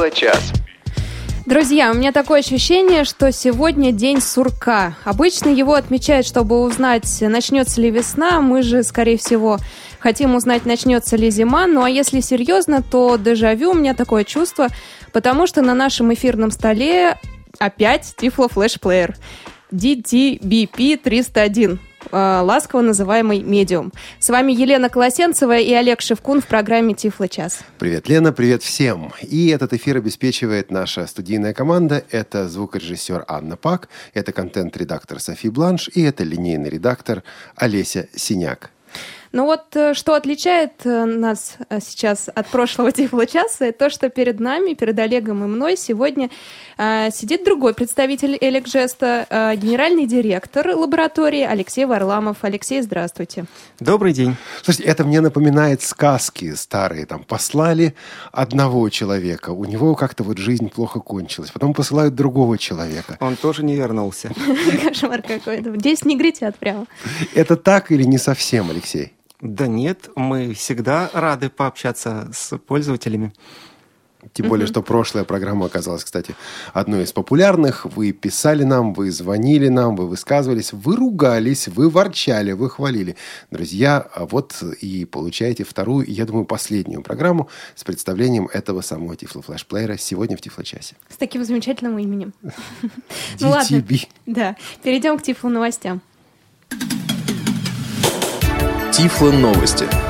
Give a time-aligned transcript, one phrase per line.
[0.00, 0.52] Тифло-час.
[1.44, 4.96] Друзья, у меня такое ощущение, что сегодня день сурка.
[5.04, 8.40] Обычно его отмечают, чтобы узнать, начнется ли весна.
[8.40, 9.58] Мы же, скорее всего,
[9.98, 11.66] хотим узнать, начнется ли зима.
[11.66, 14.68] Ну а если серьезно, то дежавю у меня такое чувство,
[15.12, 17.18] потому что на нашем эфирном столе
[17.58, 19.16] опять Тифло Флэш Плеер.
[19.72, 21.78] DTBP 301
[22.12, 23.92] ласково называемый медиум.
[24.18, 27.60] С вами Елена Колосенцева и Олег Шевкун в программе Тифло час.
[27.78, 29.12] Привет, Лена, привет всем.
[29.22, 32.04] И этот эфир обеспечивает наша студийная команда.
[32.10, 37.22] Это звукорежиссер Анна Пак, это контент-редактор Софи Бланш и это линейный редактор
[37.56, 38.70] Олеся Синяк.
[39.32, 44.08] Ну вот э, что отличает э, нас э, сейчас от прошлого Тифла часа, то, что
[44.08, 46.30] перед нами, перед Олегом и мной сегодня
[46.76, 52.38] э, сидит другой представитель Эликжеста, э, генеральный директор лаборатории Алексей Варламов.
[52.42, 53.44] Алексей, здравствуйте.
[53.78, 54.34] Добрый день.
[54.62, 57.06] Слушайте, это мне напоминает сказки старые.
[57.06, 57.94] Там послали
[58.32, 61.52] одного человека, у него как-то вот жизнь плохо кончилась.
[61.52, 63.16] Потом посылают другого человека.
[63.20, 64.32] Он тоже не вернулся.
[64.82, 65.76] Кошмар какой-то.
[65.76, 66.86] Здесь негритят прямо.
[67.36, 69.12] Это так или не совсем, Алексей?
[69.40, 73.32] Да нет, мы всегда рады пообщаться с пользователями.
[74.34, 76.34] Тем более, что прошлая программа оказалась, кстати,
[76.74, 77.86] одной из популярных.
[77.86, 83.16] Вы писали нам, вы звонили нам, вы высказывались, вы ругались, вы ворчали, вы хвалили.
[83.50, 89.40] Друзья, а вот и получаете вторую, я думаю, последнюю программу с представлением этого самого Тифло
[89.40, 90.94] флешплеера сегодня в Тифло-часе.
[91.08, 92.34] С таким замечательным именем.
[93.40, 93.82] Ну ладно,
[94.26, 96.02] да, перейдем к Тифло новостям.
[98.92, 100.09] Тифло новости.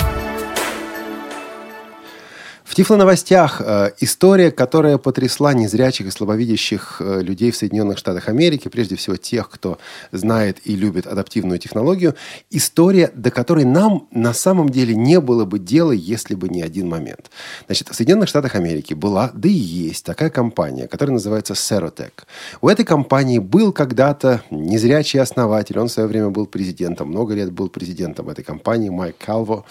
[2.71, 8.69] В Тифло-новостях э, история, которая потрясла незрячих и слабовидящих э, людей в Соединенных Штатах Америки,
[8.69, 9.79] прежде всего тех, кто
[10.13, 12.15] знает и любит адаптивную технологию.
[12.49, 16.89] История, до которой нам на самом деле не было бы дела, если бы не один
[16.89, 17.33] момент.
[17.67, 22.13] Значит, в Соединенных Штатах Америки была, да и есть такая компания, которая называется Serotech.
[22.61, 27.51] У этой компании был когда-то незрячий основатель, он в свое время был президентом, много лет
[27.51, 29.65] был президентом этой компании, Майк Калво.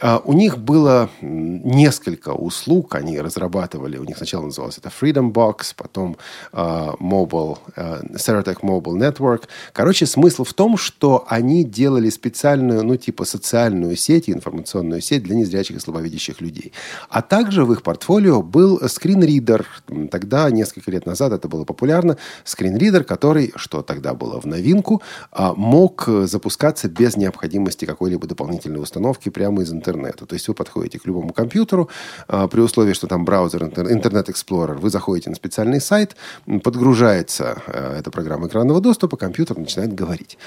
[0.00, 3.98] Э, у них было несколько услуг они разрабатывали.
[3.98, 6.16] У них сначала называлось это Freedom Box, потом
[6.52, 9.42] uh, Mobile, uh, Ceratec Mobile Network.
[9.72, 15.34] Короче, смысл в том, что они делали специальную, ну, типа социальную сеть, информационную сеть для
[15.36, 16.72] незрячих и слабовидящих людей.
[17.08, 19.66] А также в их портфолио был скринридер.
[20.10, 22.16] Тогда, несколько лет назад, это было популярно.
[22.44, 25.02] Скринридер, который, что тогда было в новинку,
[25.32, 30.26] uh, мог запускаться без необходимости какой-либо дополнительной установки прямо из интернета.
[30.26, 31.88] То есть вы подходите к любому компьютеру,
[32.28, 36.16] а, при условии, что там браузер Internet Explorer, вы заходите на специальный сайт,
[36.62, 40.38] подгружается а, эта программа экранного доступа, компьютер начинает говорить.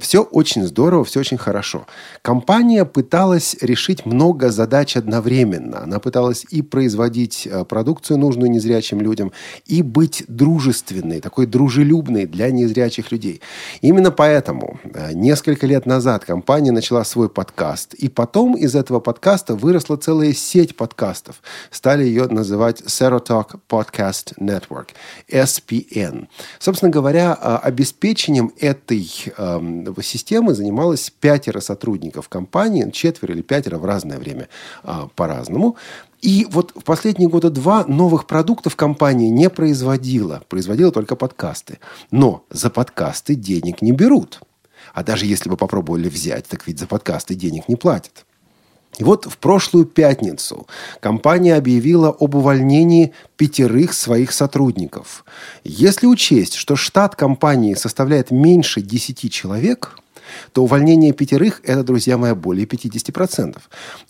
[0.00, 1.86] Все очень здорово, все очень хорошо.
[2.22, 5.82] Компания пыталась решить много задач одновременно.
[5.82, 9.32] Она пыталась и производить а, продукцию, нужную незрячим людям,
[9.66, 13.40] и быть дружественной, такой дружелюбной для незрячих людей.
[13.80, 14.78] Именно поэтому
[15.12, 20.76] несколько лет назад компания начала свой подкаст, и потом из этого подкаста выросла целая сеть
[20.76, 21.37] подкастов
[21.70, 24.88] стали ее называть Serotalk Podcast Network,
[25.30, 26.28] SPN.
[26.58, 33.84] Собственно говоря, а, обеспечением этой э, системы занималось пятеро сотрудников компании, четверо или пятеро в
[33.84, 34.48] разное время
[34.84, 35.76] э, по-разному.
[36.20, 41.78] И вот в последние года два новых продуктов компания не производила, производила только подкасты.
[42.10, 44.40] Но за подкасты денег не берут.
[44.94, 48.24] А даже если бы попробовали взять, так ведь за подкасты денег не платят.
[48.98, 50.66] И вот в прошлую пятницу
[51.00, 55.24] компания объявила об увольнении пятерых своих сотрудников.
[55.64, 59.98] Если учесть, что штат компании составляет меньше 10 человек–
[60.52, 63.56] то увольнение пятерых– это, друзья мои, более 50%.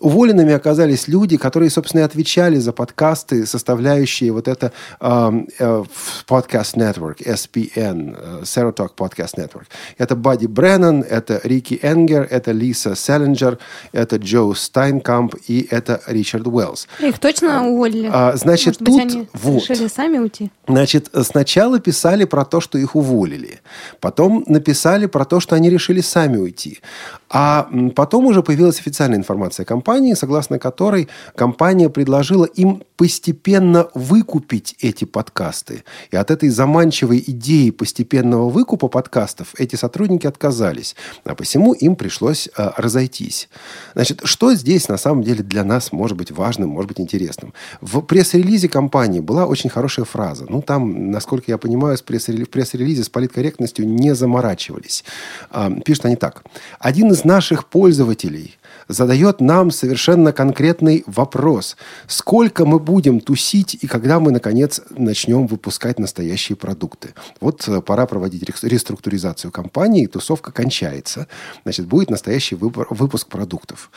[0.00, 5.86] Уволенными оказались люди, которые, собственно, и отвечали за подкасты, составляющие вот это uh, uh,
[6.28, 9.66] Podcast Network, SPN, uh, Serotalk Podcast Network.
[9.98, 13.58] Это Бадди Бреннан, это Рики Энгер, это Лиса Селлинджер,
[13.92, 16.88] это Джо Стайнкамп и это Ричард Уэллс.
[17.00, 18.10] Их точно уволили?
[18.12, 18.88] А, значит, Может тут...
[18.88, 19.62] быть, они вот.
[19.62, 20.50] решили сами уйти?
[20.66, 23.60] Значит, сначала писали про то, что их уволили.
[24.00, 26.81] Потом написали про то, что они решили сами уйти.
[27.30, 35.04] А потом уже появилась официальная информация компании, согласно которой компания предложила им постепенно выкупить эти
[35.04, 35.84] подкасты.
[36.10, 40.97] И от этой заманчивой идеи постепенного выкупа подкастов эти сотрудники отказались.
[41.25, 43.48] А посему им пришлось а, разойтись.
[43.95, 47.53] Значит, что здесь на самом деле для нас может быть важным, может быть интересным?
[47.81, 50.47] В пресс-релизе компании была очень хорошая фраза.
[50.48, 55.04] Ну, там, насколько я понимаю, в пресс-релизе с политкорректностью не заморачивались.
[55.51, 56.42] А, пишут они так.
[56.81, 61.76] Один из наших пользователей задает нам совершенно конкретный вопрос.
[62.06, 67.15] Сколько мы будем тусить и когда мы, наконец, начнем выпускать настоящие продукты?
[67.41, 71.26] Вот э, пора проводить реструктуризацию компании, тусовка кончается.
[71.65, 73.91] Значит, будет настоящий выпуск продуктов.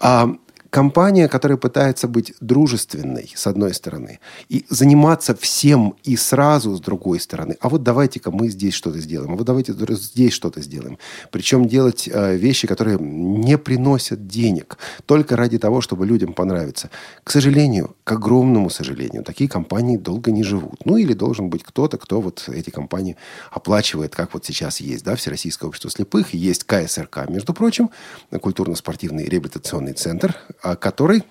[0.00, 0.34] А
[0.70, 7.20] компания, которая пытается быть дружественной, с одной стороны, и заниматься всем и сразу, с другой
[7.20, 7.56] стороны.
[7.60, 10.98] А вот давайте-ка мы здесь что-то сделаем, а вот давайте здесь что-то сделаем.
[11.30, 16.90] Причем делать э, вещи, которые не приносят денег, только ради того, чтобы людям понравиться.
[17.24, 20.84] К сожалению, к огромному сожалению, такие компании долго не живут.
[20.84, 23.16] Ну, или должен быть кто-то, кто вот эти компании
[23.50, 27.90] оплачивает, как вот сейчас есть, да, Всероссийское общество слепых, есть КСРК, между прочим,
[28.30, 31.24] культурно-спортивный реабилитационный центр, который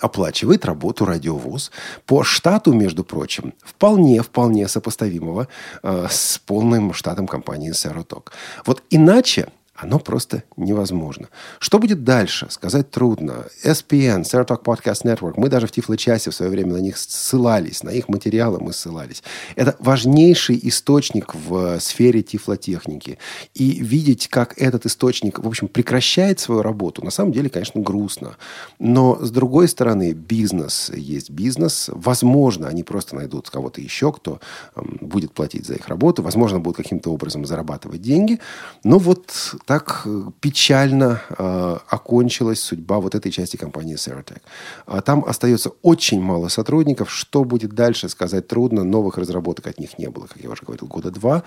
[0.00, 1.70] оплачивает работу радиовоз
[2.06, 5.48] по штату, между прочим, вполне, вполне сопоставимого
[5.82, 8.32] э, с полным штатом компании Сароток.
[8.66, 11.28] Вот иначе оно просто невозможно.
[11.58, 13.46] Что будет дальше, сказать трудно.
[13.64, 17.82] SPN, Sarah Talk Podcast Network, мы даже в Тифло-часе в свое время на них ссылались,
[17.82, 19.24] на их материалы мы ссылались.
[19.56, 23.18] Это важнейший источник в сфере тифлотехники.
[23.54, 28.36] И видеть, как этот источник, в общем, прекращает свою работу, на самом деле, конечно, грустно.
[28.78, 31.90] Но, с другой стороны, бизнес есть бизнес.
[31.92, 34.40] Возможно, они просто найдут кого-то еще, кто
[34.76, 36.22] будет платить за их работу.
[36.22, 38.38] Возможно, будут каким-то образом зарабатывать деньги.
[38.84, 44.40] Но вот так э, печально э, окончилась судьба вот этой части компании Ceratec.
[44.86, 47.10] А там остается очень мало сотрудников.
[47.10, 48.84] Что будет дальше, сказать трудно.
[48.84, 51.44] Новых разработок от них не было, как я уже говорил, года два.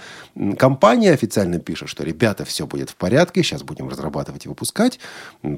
[0.57, 4.99] Компания официально пишет, что, ребята, все будет в порядке, сейчас будем разрабатывать и выпускать.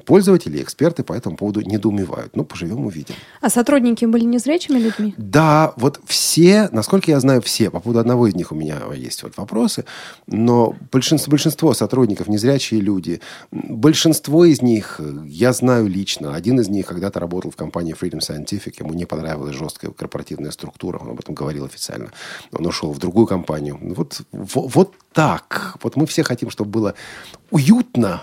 [0.04, 2.36] Пользователи, эксперты по этому поводу недоумевают.
[2.36, 3.14] Ну, поживем, увидим.
[3.40, 5.14] А сотрудники были незрячими людьми?
[5.16, 7.70] Да, вот все, насколько я знаю, все.
[7.70, 9.84] По поводу одного из них у меня есть вот вопросы.
[10.26, 13.20] Но большинство, большинство сотрудников незрячих незрячие люди.
[13.50, 16.34] Большинство из них я знаю лично.
[16.34, 18.74] Один из них когда-то работал в компании Freedom Scientific.
[18.80, 20.98] Ему не понравилась жесткая корпоративная структура.
[20.98, 22.10] Он об этом говорил официально.
[22.52, 23.78] Он ушел в другую компанию.
[23.80, 25.76] Вот, вот, вот так.
[25.82, 26.94] Вот мы все хотим, чтобы было
[27.50, 28.22] уютно,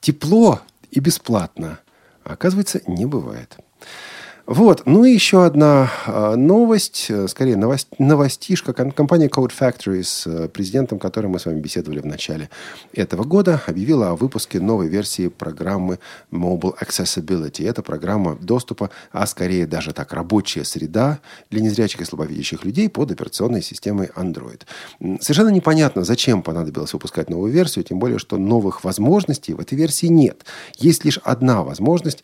[0.00, 1.78] тепло и бесплатно.
[2.24, 3.58] А оказывается, не бывает.
[4.46, 4.82] Вот.
[4.86, 8.72] Ну и еще одна э, новость, э, скорее новость, новостишка.
[8.72, 12.48] Компания Code Factory, с э, президентом которой мы с вами беседовали в начале
[12.92, 15.98] этого года, объявила о выпуске новой версии программы
[16.30, 17.68] Mobile Accessibility.
[17.68, 21.18] Это программа доступа, а скорее даже так рабочая среда
[21.50, 24.60] для незрячих и слабовидящих людей под операционной системой Android.
[25.20, 30.06] Совершенно непонятно, зачем понадобилось выпускать новую версию, тем более, что новых возможностей в этой версии
[30.06, 30.44] нет.
[30.78, 32.22] Есть лишь одна возможность.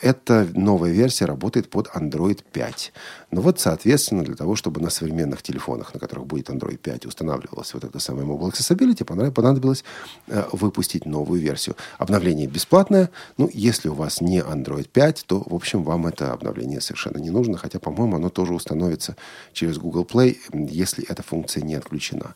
[0.00, 2.92] Это новая версия версия работает под Android 5.
[3.30, 7.74] Ну вот, соответственно, для того, чтобы на современных телефонах, на которых будет Android 5, устанавливалась
[7.74, 9.84] вот эта самая Mobile Accessibility, понадобилось
[10.26, 11.76] э, выпустить новую версию.
[11.98, 13.08] Обновление бесплатное.
[13.38, 17.30] Ну, если у вас не Android 5, то, в общем, вам это обновление совершенно не
[17.30, 17.56] нужно.
[17.56, 19.16] Хотя, по-моему, оно тоже установится
[19.52, 22.34] через Google Play, если эта функция не отключена.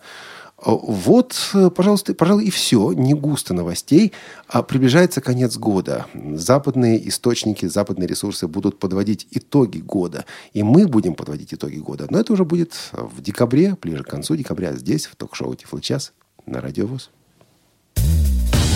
[0.64, 1.34] Вот,
[1.74, 2.92] пожалуйста, пожалуй, и все.
[2.92, 4.12] Не густо новостей.
[4.48, 6.06] А приближается конец года.
[6.14, 10.24] Западные источники, западные ресурсы будут подводить итоги года.
[10.52, 12.06] И мы будем подводить итоги года.
[12.10, 16.12] Но это уже будет в декабре, ближе к концу декабря, здесь, в ток-шоу «Тифло-час»
[16.46, 17.10] на Радио ВОЗ.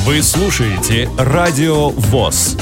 [0.05, 2.57] Вы слушаете Радио ВОЗ.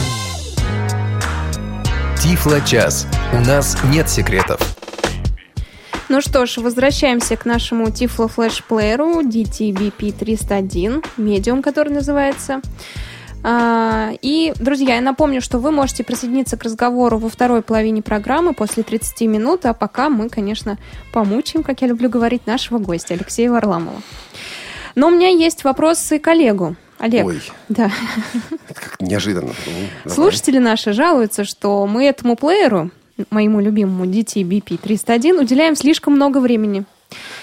[2.22, 3.06] Тифло-час.
[3.32, 4.83] У нас нет секретов.
[6.14, 12.60] Ну что ж, возвращаемся к нашему Tiflo Flash плееру DTBP301, медиум, который называется.
[13.42, 18.54] А, и, друзья, я напомню, что вы можете присоединиться к разговору во второй половине программы
[18.54, 20.78] после 30 минут, а пока мы, конечно,
[21.12, 24.00] помучаем, как я люблю говорить, нашего гостя Алексея Варламова.
[24.94, 26.76] Но у меня есть вопросы коллегу.
[27.00, 27.26] Олег.
[27.26, 27.42] Ой.
[27.68, 27.90] Да.
[28.68, 29.50] Это как неожиданно.
[30.04, 32.92] Ну, Слушатели наши жалуются, что мы этому плееру
[33.30, 36.84] моему любимому DT-BP 301 уделяем слишком много времени.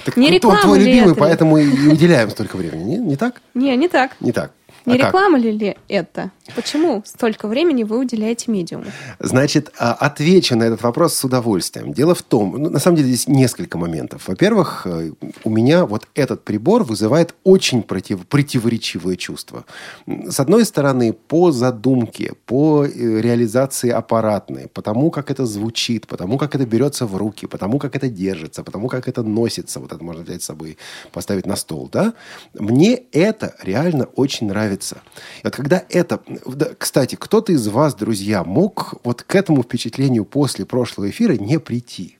[0.05, 1.19] Так не реклама твой любимый, это?
[1.19, 3.41] поэтому и уделяем столько времени, не, не так?
[3.53, 4.17] Не, не так.
[4.19, 4.51] Не так.
[4.85, 5.45] Не а реклама как?
[5.45, 6.31] ли это?
[6.55, 8.85] Почему столько времени вы уделяете медиуму?
[9.19, 11.93] Значит, а, отвечу на этот вопрос с удовольствием.
[11.93, 14.27] Дело в том, ну, на самом деле здесь несколько моментов.
[14.27, 15.11] Во-первых, э,
[15.43, 19.65] у меня вот этот прибор вызывает очень против, противоречивые чувства.
[20.07, 22.89] С одной стороны, по задумке, по э,
[23.21, 28.09] реализации аппаратной, потому как это звучит, потому как это берется в руки, потому как это
[28.09, 30.77] держится, потому как это носится, вот это можно взять с собой,
[31.11, 32.13] поставить на стол, да,
[32.53, 34.70] мне это реально очень нравится.
[34.73, 36.21] И вот когда это
[36.77, 42.17] кстати, кто-то из вас, друзья, мог вот к этому впечатлению после прошлого эфира не прийти.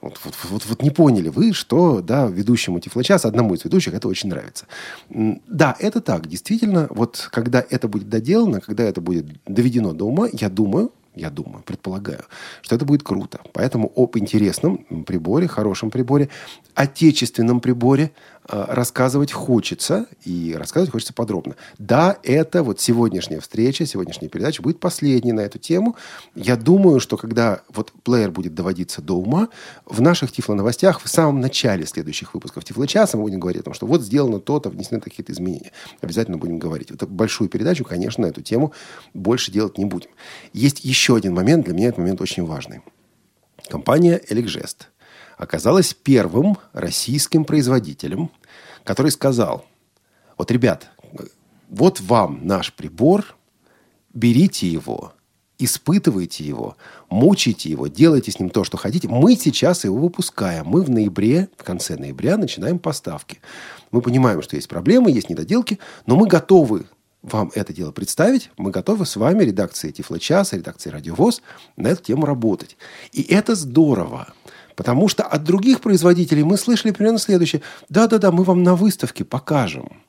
[0.00, 4.08] Вот, вот, вот, вот не поняли вы, что да, ведущему Тифлочаса, одному из ведущих, это
[4.08, 4.66] очень нравится.
[5.08, 6.26] Да, это так.
[6.26, 11.30] Действительно, вот когда это будет доделано, когда это будет доведено до ума, я думаю, я
[11.30, 12.24] думаю, предполагаю,
[12.62, 13.40] что это будет круто.
[13.52, 16.30] Поэтому об интересном приборе, хорошем приборе,
[16.74, 18.12] отечественном приборе
[18.48, 21.54] рассказывать хочется, и рассказывать хочется подробно.
[21.78, 25.96] Да, это вот сегодняшняя встреча, сегодняшняя передача будет последней на эту тему.
[26.34, 29.48] Я думаю, что когда вот плеер будет доводиться до ума,
[29.86, 33.86] в наших Тифло-новостях в самом начале следующих выпусков Тифло-часа мы будем говорить о том, что
[33.86, 35.72] вот сделано то-то, внесены какие-то изменения.
[36.00, 36.90] Обязательно будем говорить.
[36.90, 38.72] Вот большую передачу, конечно, на эту тему
[39.14, 40.10] больше делать не будем.
[40.52, 42.82] Есть еще один момент, для меня этот момент очень важный.
[43.68, 44.88] Компания «Эликжест»
[45.42, 48.30] оказалась первым российским производителем,
[48.84, 49.66] который сказал,
[50.38, 50.90] вот, ребят,
[51.68, 53.36] вот вам наш прибор,
[54.14, 55.12] берите его,
[55.58, 56.76] испытывайте его,
[57.08, 59.08] мучайте его, делайте с ним то, что хотите.
[59.08, 60.66] Мы сейчас его выпускаем.
[60.66, 63.40] Мы в ноябре, в конце ноября начинаем поставки.
[63.90, 66.86] Мы понимаем, что есть проблемы, есть недоделки, но мы готовы
[67.22, 68.50] вам это дело представить.
[68.56, 71.40] Мы готовы с вами, редакцией Тифло-часа, редакцией Радиовоз,
[71.76, 72.76] на эту тему работать.
[73.12, 74.34] И это здорово.
[74.76, 77.62] Потому что от других производителей мы слышали примерно следующее.
[77.88, 80.02] Да-да-да, мы вам на выставке покажем.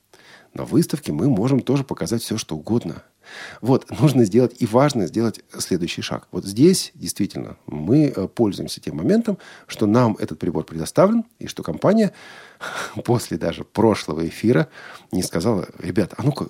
[0.54, 3.02] На выставке мы можем тоже показать все, что угодно.
[3.60, 6.28] Вот, нужно сделать, и важно сделать следующий шаг.
[6.30, 11.62] Вот здесь, действительно, мы э, пользуемся тем моментом, что нам этот прибор предоставлен, и что
[11.62, 12.12] компания
[13.04, 14.68] после даже прошлого эфира
[15.10, 16.48] не сказала, ребята, а ну-ка,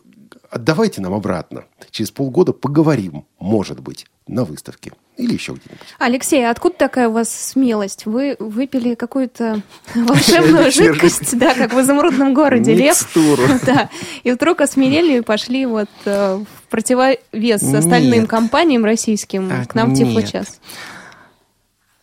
[0.51, 1.65] отдавайте нам обратно.
[1.91, 5.87] Через полгода поговорим, может быть, на выставке или еще где-нибудь.
[5.99, 8.07] Алексей, а откуда такая у вас смелость?
[8.07, 9.63] Вы выпили какую-то
[9.95, 13.09] волшебную жидкость, да, как в изумрудном городе Лев.
[13.65, 13.89] Да,
[14.23, 19.97] и вдруг осмелели и пошли вот э, в противовес остальным компаниям российским к нам в
[19.97, 20.61] Тифлочас.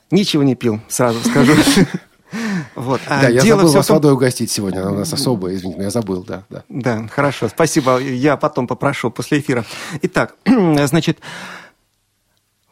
[0.09, 1.53] Ничего не пил, сразу скажу.
[2.75, 3.01] Вот.
[3.07, 3.97] А да, я забыл вас том...
[3.97, 6.63] водой угостить сегодня, она у нас особая, извините, но я забыл, да, да.
[6.69, 9.65] Да, хорошо, спасибо, я потом попрошу после эфира.
[10.01, 11.19] Итак, значит,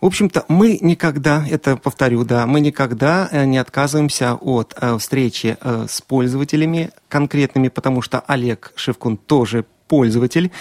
[0.01, 5.57] в общем-то, мы никогда, это повторю, да, мы никогда э, не отказываемся от э, встречи
[5.59, 10.51] э, с пользователями конкретными, потому что Олег Шевкун тоже пользователь,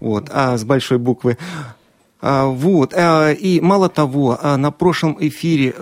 [0.00, 1.38] вот, а с большой буквы.
[2.20, 2.94] А, вот.
[2.96, 5.72] И мало того, на прошлом эфире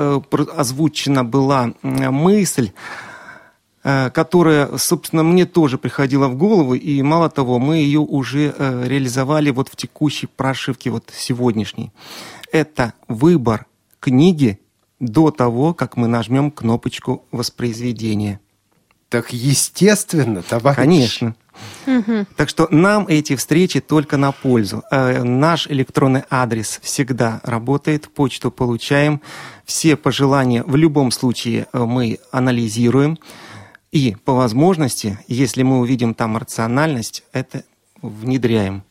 [0.54, 2.72] озвучена была мысль,
[3.82, 9.68] которая, собственно, мне тоже приходила в голову, и мало того, мы ее уже реализовали вот
[9.68, 11.92] в текущей прошивке, вот сегодняшней
[12.52, 13.66] это выбор
[14.00, 14.60] книги
[15.00, 18.40] до того, как мы нажмем кнопочку воспроизведения.
[19.08, 20.76] Так естественно, товарищ.
[20.76, 21.36] Конечно.
[21.86, 22.26] Угу.
[22.36, 24.82] Так что нам эти встречи только на пользу.
[24.90, 29.20] Э, наш электронный адрес всегда работает, почту получаем.
[29.64, 33.18] Все пожелания в любом случае э, мы анализируем.
[33.92, 37.62] И по возможности, если мы увидим там рациональность, это
[38.02, 38.82] внедряем.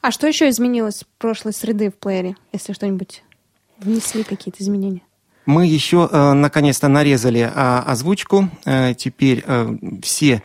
[0.00, 3.22] А что еще изменилось с прошлой среды в плеере, если что-нибудь
[3.78, 5.02] внесли какие-то изменения?
[5.46, 8.48] Мы еще э, наконец-то нарезали э, озвучку.
[8.64, 10.42] Э, теперь э, все,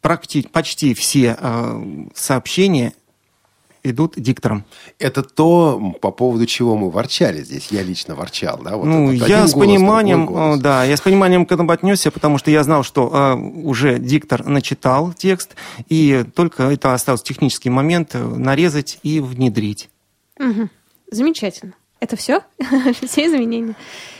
[0.00, 1.82] практи, почти все э,
[2.14, 2.92] сообщения
[3.82, 4.64] идут диктором.
[4.98, 7.68] Это то, по поводу чего мы ворчали здесь.
[7.70, 8.76] Я лично ворчал, да?
[8.76, 12.50] Вот ну, я с голос, пониманием, да, я с пониманием к этому отнесся, потому что
[12.50, 15.54] я знал, что э, уже диктор начитал текст,
[15.88, 19.88] и только это остался технический момент э, нарезать и внедрить.
[20.38, 20.68] Угу.
[21.10, 21.74] Замечательно.
[22.00, 22.42] Это все?
[23.02, 23.74] все изменения?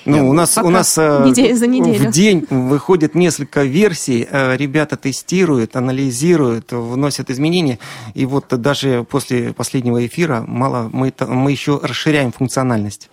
[0.05, 2.09] Ну, у нас, у нас э, неделю за неделю.
[2.09, 7.79] в день выходит несколько версий, э, ребята тестируют, анализируют, вносят изменения,
[8.15, 13.11] и вот даже после последнего эфира мало мы, мы еще расширяем функциональность.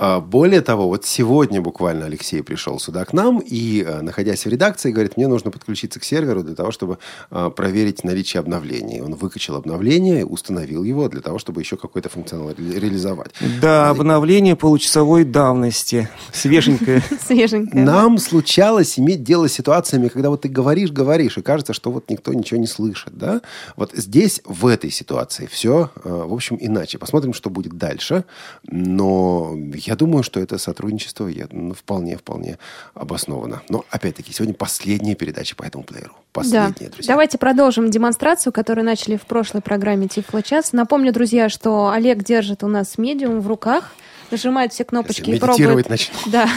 [0.00, 4.48] А, более того, вот сегодня буквально Алексей пришел сюда к нам и, а, находясь в
[4.48, 6.96] редакции, говорит, мне нужно подключиться к серверу для того, чтобы
[7.30, 9.02] а, проверить наличие обновлений.
[9.02, 13.32] Он выкачал обновление, установил его для того, чтобы еще какой-то функционал реализовать.
[13.60, 16.08] Да, обновление получасовой давности.
[16.32, 17.02] Свеженькое.
[17.26, 17.84] Свеженькое.
[17.84, 22.08] Нам случалось иметь дело с ситуациями, когда вот ты говоришь, говоришь, и кажется, что вот
[22.08, 23.18] никто ничего не слышит.
[23.18, 23.42] Да?
[23.76, 26.96] Вот здесь, в этой ситуации, все, в общем, иначе.
[26.96, 28.24] Посмотрим, что будет дальше.
[28.62, 32.58] Но я я думаю, что это сотрудничество я, ну, вполне, вполне
[32.94, 33.62] обосновано.
[33.68, 36.12] Но, опять-таки, сегодня последняя передача по этому плееру.
[36.32, 36.92] Последняя, да.
[36.92, 37.12] друзья.
[37.12, 40.72] Давайте продолжим демонстрацию, которую начали в прошлой программе Тифло час.
[40.72, 43.92] Напомню, друзья, что Олег держит у нас медиум в руках
[44.30, 45.88] нажимает все кнопочки и пробует.
[46.26, 46.48] Да,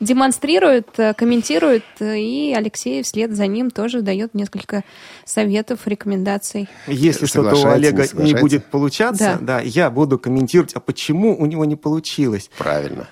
[0.00, 4.84] демонстрирует, э, комментирует, э, и Алексей вслед за ним тоже дает несколько
[5.24, 6.68] советов, рекомендаций.
[6.86, 9.58] Если что-то у Олега не, не будет получаться, да.
[9.58, 12.50] да, я буду комментировать, а почему у него не получилось.
[12.56, 13.06] Правильно.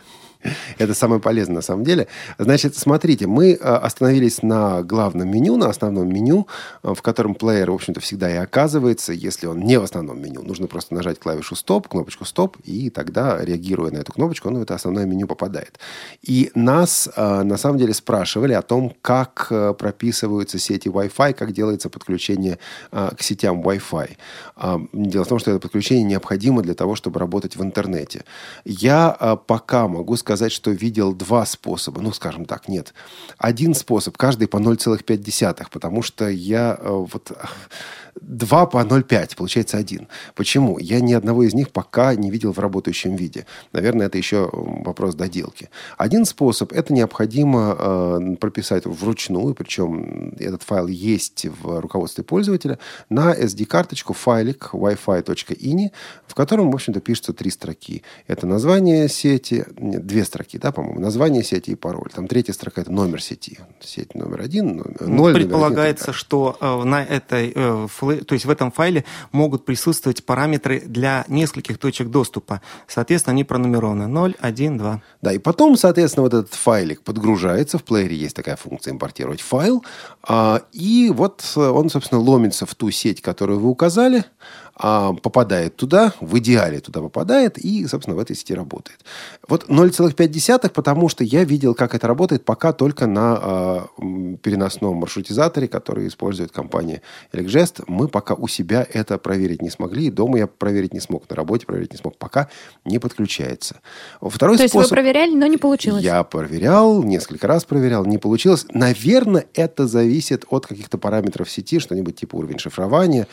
[0.78, 2.06] Это самое полезное на самом деле.
[2.38, 6.46] Значит, смотрите, мы э, остановились на главном меню, на основном меню,
[6.82, 10.42] э, в котором плеер, в общем-то, всегда и оказывается, если он не в основном меню.
[10.42, 14.62] Нужно просто нажать клавишу стоп, кнопочку стоп, и тогда, реагируя на эту кнопочку, он в
[14.62, 15.78] это основное меню попадает.
[16.22, 19.48] И нас, э, на самом деле, спрашивали о том, как
[19.78, 22.58] прописываются сети Wi-Fi, как делается подключение
[22.90, 24.16] к сетям Wi-Fi.
[24.92, 28.24] Дело в том, что это подключение необходимо для того, чтобы работать в интернете.
[28.64, 32.00] Я пока могу сказать, сказать, что видел два способа.
[32.00, 32.92] Ну, скажем так, нет.
[33.38, 37.32] Один способ, каждый по 0,5, потому что я э, вот
[38.20, 40.08] 2 по 0,5, получается 1.
[40.34, 40.78] Почему?
[40.78, 43.46] Я ни одного из них пока не видел в работающем виде.
[43.72, 45.70] Наверное, это еще вопрос доделки.
[45.98, 53.34] Один способ– это необходимо э, прописать вручную, причем этот файл есть в руководстве пользователя, на
[53.34, 55.90] SD-карточку файлик wi-fi.ini,
[56.26, 58.02] в котором, в общем-то, пишется три строки.
[58.26, 62.10] Это название сети, нет, две строки, да, по-моему, название сети и пароль.
[62.14, 63.58] Там третья строка– это номер сети.
[63.80, 68.44] Сеть номер один, номер, ноль, Предполагается, номер один, что э, на этой э, то есть
[68.44, 72.60] в этом файле могут присутствовать параметры для нескольких точек доступа.
[72.86, 75.02] Соответственно, они пронумерованы 0, 1, 2.
[75.22, 77.78] Да, и потом, соответственно, вот этот файлик подгружается.
[77.78, 79.84] В плеере есть такая функция импортировать файл.
[80.22, 84.24] А, и вот он, собственно, ломится в ту сеть, которую вы указали
[84.78, 88.98] попадает туда, в идеале туда попадает и, собственно, в этой сети работает.
[89.48, 93.86] Вот 0,5, потому что я видел, как это работает пока только на а,
[94.42, 97.00] переносном маршрутизаторе, который использует компания
[97.32, 97.84] Elecgest.
[97.86, 100.10] Мы пока у себя это проверить не смогли.
[100.10, 102.18] Дома я проверить не смог, на работе проверить не смог.
[102.18, 102.48] Пока
[102.84, 103.80] не подключается.
[104.20, 104.80] Второй То способ...
[104.80, 106.04] есть вы проверяли, но не получилось?
[106.04, 108.66] Я проверял, несколько раз проверял, не получилось.
[108.70, 113.26] Наверное, это зависит от каких-то параметров сети, что-нибудь типа уровень шифрования,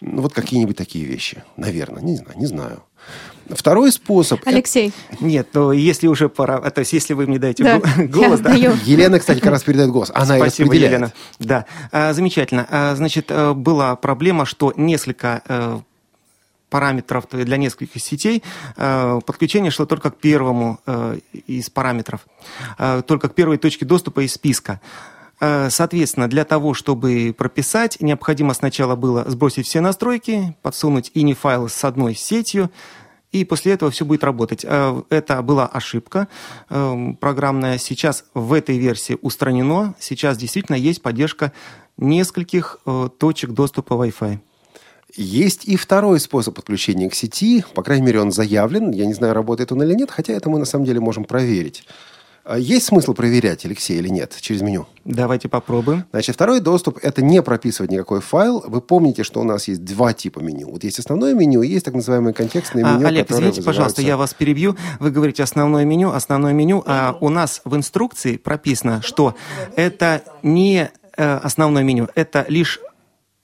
[0.00, 1.42] ну, вот какие-нибудь такие вещи.
[1.56, 2.82] Наверное, не знаю, не знаю.
[3.48, 4.40] Второй способ...
[4.44, 4.92] Алексей.
[5.10, 5.24] Это...
[5.24, 6.58] Нет, но если уже пора...
[6.70, 7.80] То есть, если вы мне даете да.
[8.04, 8.40] голос...
[8.40, 8.52] Да.
[8.52, 10.10] Елена, кстати, как раз передает голос.
[10.14, 11.12] Она Спасибо, Елена.
[11.38, 12.66] Да, а, замечательно.
[12.70, 15.80] А, значит, э, была проблема, что несколько э,
[16.68, 18.42] параметров для нескольких сетей,
[18.76, 20.80] э, подключение шло только к первому
[21.46, 22.26] из параметров,
[23.06, 24.80] только к первой точке доступа из списка.
[25.40, 31.68] Э, соответственно, для того, чтобы прописать, необходимо сначала было сбросить все настройки, подсунуть ini файл
[31.68, 32.70] с одной сетью,
[33.30, 34.64] и после этого все будет работать.
[34.66, 36.28] Э, это была ошибка
[36.70, 37.78] э, программная.
[37.78, 39.94] Сейчас в этой версии устранено.
[39.98, 41.52] Сейчас действительно есть поддержка
[41.96, 42.78] нескольких
[43.18, 44.38] точек доступа Wi-Fi.
[45.16, 47.64] Есть и второй способ подключения к сети.
[47.74, 48.92] По крайней мере, он заявлен.
[48.92, 51.84] Я не знаю, работает он или нет, хотя это мы на самом деле можем проверить.
[52.44, 54.86] А есть смысл проверять, Алексей, или нет, через меню?
[55.04, 56.04] Давайте попробуем.
[56.10, 58.64] Значит, второй доступ– это не прописывать никакой файл.
[58.66, 60.70] Вы помните, что у нас есть два типа меню.
[60.70, 63.62] Вот есть основное меню, есть так называемое контекстное меню, а, Олег, извините, вызываются...
[63.62, 64.76] пожалуйста, я вас перебью.
[64.98, 66.82] Вы говорите основное меню, основное меню.
[66.86, 69.34] А у нас в инструкции прописано, что
[69.76, 72.80] это не э, основное меню, это лишь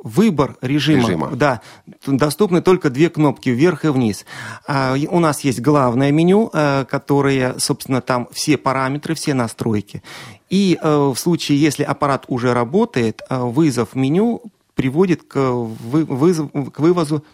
[0.05, 1.31] выбор режима, режима.
[1.35, 1.61] Да,
[2.07, 4.25] доступны только две кнопки вверх и вниз.
[4.69, 10.03] А, у нас есть главное меню, а, которое, собственно, там все параметры, все настройки.
[10.51, 14.43] И а, в случае, если аппарат уже работает, а, вызов меню
[14.75, 17.25] приводит к, вы, вызов, к вывозу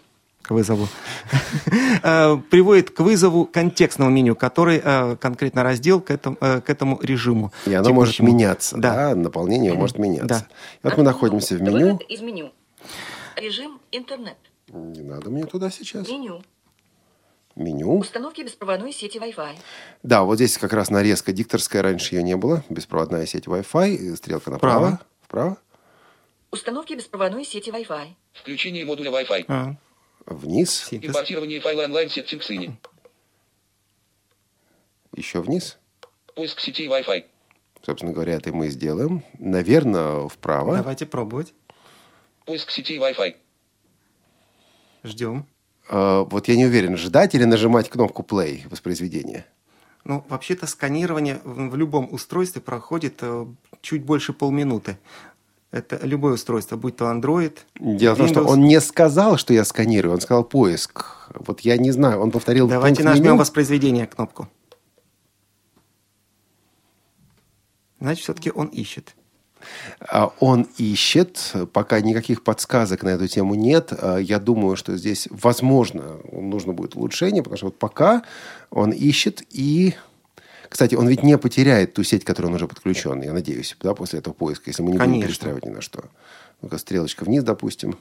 [0.41, 0.87] к вызову,
[2.03, 6.99] э, приводит к вызову контекстного меню, который э, конкретно раздел к этому, э, к этому
[7.01, 7.51] режиму.
[7.65, 10.47] И оно может меняться, да, наполнение может меняться.
[10.83, 11.99] Вот мы находимся в меню.
[12.09, 12.51] Из меню.
[13.35, 14.37] Режим интернет.
[14.67, 16.07] Не надо мне туда сейчас.
[16.07, 16.43] Меню.
[17.55, 17.97] Меню.
[17.99, 19.57] Установки беспроводной сети Wi-Fi.
[20.03, 21.81] Да, вот здесь как раз нарезка дикторская.
[21.81, 22.63] Раньше ее не было.
[22.69, 24.15] Беспроводная сеть Wi-Fi.
[24.15, 24.79] Стрелка направо.
[24.79, 25.01] Право.
[25.21, 25.57] Вправо.
[26.51, 28.09] Установки беспроводной сети Wi-Fi.
[28.33, 29.45] Включение модуля Wi-Fi.
[29.47, 29.75] А.
[30.25, 30.87] Вниз.
[30.91, 32.77] Импортирование файла онлайн сыне.
[35.15, 35.77] Еще вниз.
[36.35, 37.25] Поиск сетей Wi-Fi.
[37.83, 39.23] Собственно говоря, это мы сделаем.
[39.39, 40.77] Наверное, вправо.
[40.77, 41.53] Давайте пробовать.
[42.45, 43.35] Поиск сети Wi-Fi.
[45.03, 45.45] Ждем.
[45.89, 49.45] А, вот я не уверен, ждать или нажимать кнопку play воспроизведения.
[50.03, 53.45] Ну, вообще-то сканирование в любом устройстве проходит э,
[53.81, 54.97] чуть больше полминуты.
[55.69, 57.57] Это любое устройство, будь то Android.
[57.79, 61.29] Дело в том, что он не сказал, что я сканирую, он сказал поиск.
[61.33, 62.67] Вот я не знаю, он повторил.
[62.67, 63.37] Давайте нажмем меню.
[63.37, 64.49] воспроизведение кнопку.
[67.99, 69.15] Значит, все-таки он ищет.
[69.99, 73.93] А, он ищет, пока никаких подсказок на эту тему нет.
[73.97, 78.23] А, я думаю, что здесь, возможно, нужно будет улучшение, потому что вот пока
[78.69, 79.95] он ищет и...
[80.69, 84.19] Кстати, он ведь не потеряет ту сеть, которой он уже подключен, я надеюсь, да, после
[84.19, 85.15] этого поиска, если мы не Конечно.
[85.15, 86.05] будем перестраивать ни на что.
[86.61, 87.97] Ну-ка, стрелочка вниз, допустим.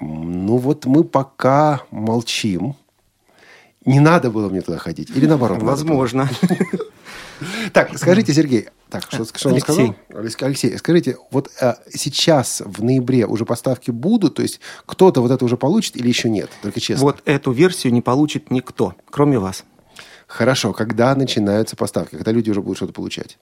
[0.00, 2.76] Ну вот мы пока молчим
[3.88, 5.10] не надо было мне туда ходить?
[5.10, 5.62] Или наоборот?
[5.62, 6.28] Возможно.
[7.72, 9.74] Так, скажите, Сергей, так, что, что он Алексей.
[9.74, 9.94] сказал?
[10.12, 15.30] Алексей, Алексей, скажите, вот а, сейчас в ноябре уже поставки будут, то есть кто-то вот
[15.30, 16.50] это уже получит или еще нет?
[16.62, 17.04] Только честно.
[17.04, 19.64] Вот эту версию не получит никто, кроме вас.
[20.26, 23.38] Хорошо, когда начинаются поставки, когда люди уже будут что-то получать?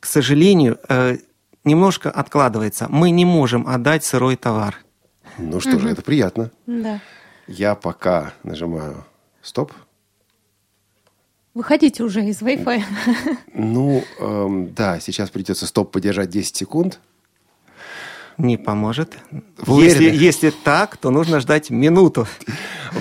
[0.00, 1.18] К сожалению, э,
[1.64, 2.86] немножко откладывается.
[2.88, 4.78] Мы не можем отдать сырой товар.
[5.36, 6.50] Ну что же, это приятно.
[6.66, 7.02] Да.
[7.50, 9.04] Я пока нажимаю
[9.42, 9.72] стоп.
[11.52, 12.84] Выходите уже из Wi-Fi.
[13.54, 17.00] Ну, эм, да, сейчас придется стоп подержать 10 секунд.
[18.40, 19.18] Не поможет.
[19.66, 22.26] Если, если так, то нужно ждать минуту.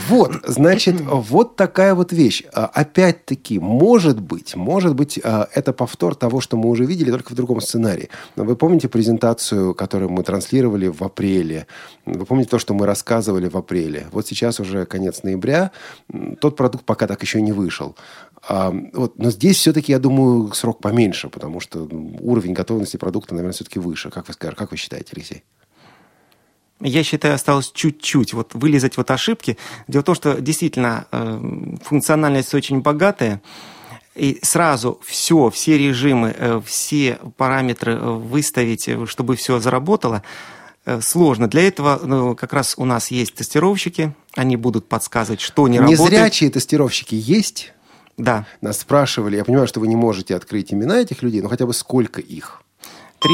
[0.08, 2.43] Вот, значит, вот такая вот вещь.
[2.54, 7.32] А, Опять-таки, может быть, может быть, а, это повтор того, что мы уже видели, только
[7.32, 8.10] в другом сценарии.
[8.36, 11.65] Но Вы помните презентацию, которую мы транслировали в апреле?
[12.06, 14.08] Вы помните то, что мы рассказывали в апреле?
[14.12, 15.71] Вот сейчас уже конец ноября,
[16.39, 17.95] тот продукт пока так еще не вышел.
[18.41, 21.88] А, вот, но здесь все-таки, я думаю, срок поменьше, потому что
[22.19, 24.10] уровень готовности продукта, наверное, все-таки выше.
[24.10, 25.43] Как вы, скажете, как вы считаете, Алексей?
[26.82, 29.58] Я считаю, осталось чуть-чуть вот вылезать вот ошибки.
[29.89, 33.41] Дело в том, что действительно э, функциональность очень богатая.
[34.15, 40.23] И сразу все, все режимы, э, все параметры э, выставить, чтобы все заработало,
[41.02, 41.49] сложно.
[41.49, 46.12] Для этого ну, как раз у нас есть тестировщики, они будут подсказывать, что не работает.
[46.12, 47.73] Незрячие тестировщики есть?
[48.19, 51.65] Да, Нас спрашивали, я понимаю, что вы не можете открыть имена этих людей, но хотя
[51.65, 52.62] бы сколько их?
[53.19, 53.34] три,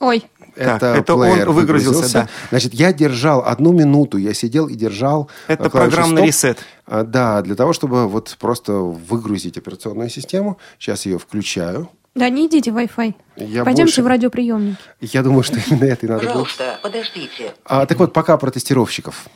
[0.00, 0.22] Ой,
[0.54, 2.28] Так, это он плеер выгрузился, да.
[2.50, 6.50] Значит, я держал одну минуту, я сидел и держал Это э, клавишу программный «Стоп».
[6.50, 6.58] ресет.
[6.86, 10.58] А, Да, для того, чтобы вот просто выгрузить операционную систему.
[10.78, 11.90] Сейчас ее включаю.
[12.14, 13.14] да не идите в Wi-Fi.
[13.36, 14.76] Я Пойдемте больше- в радиоприемник.
[15.00, 16.28] Я думаю, что именно это и надо было.
[16.30, 17.54] Пожалуйста, подождите.
[17.64, 19.26] А, так вот, пока про тестировщиков.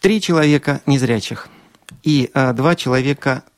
[0.00, 1.48] три человека незрячих
[2.02, 3.50] и э, два человека э,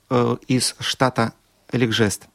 [0.49, 1.33] из штата
[1.73, 2.27] Эликжест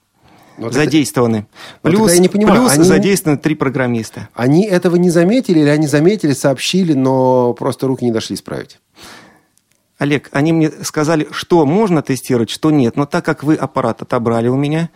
[0.57, 1.47] Вот это- задействованы.
[1.83, 4.29] Вот Плюс, это я не понимаю, плюс они- задействованы три программиста.
[4.33, 8.79] Они этого не заметили или они заметили, сообщили, но просто руки не дошли исправить?
[9.97, 12.97] Олег, они мне сказали, что можно тестировать, что нет.
[12.97, 14.89] Но так как вы аппарат отобрали у меня,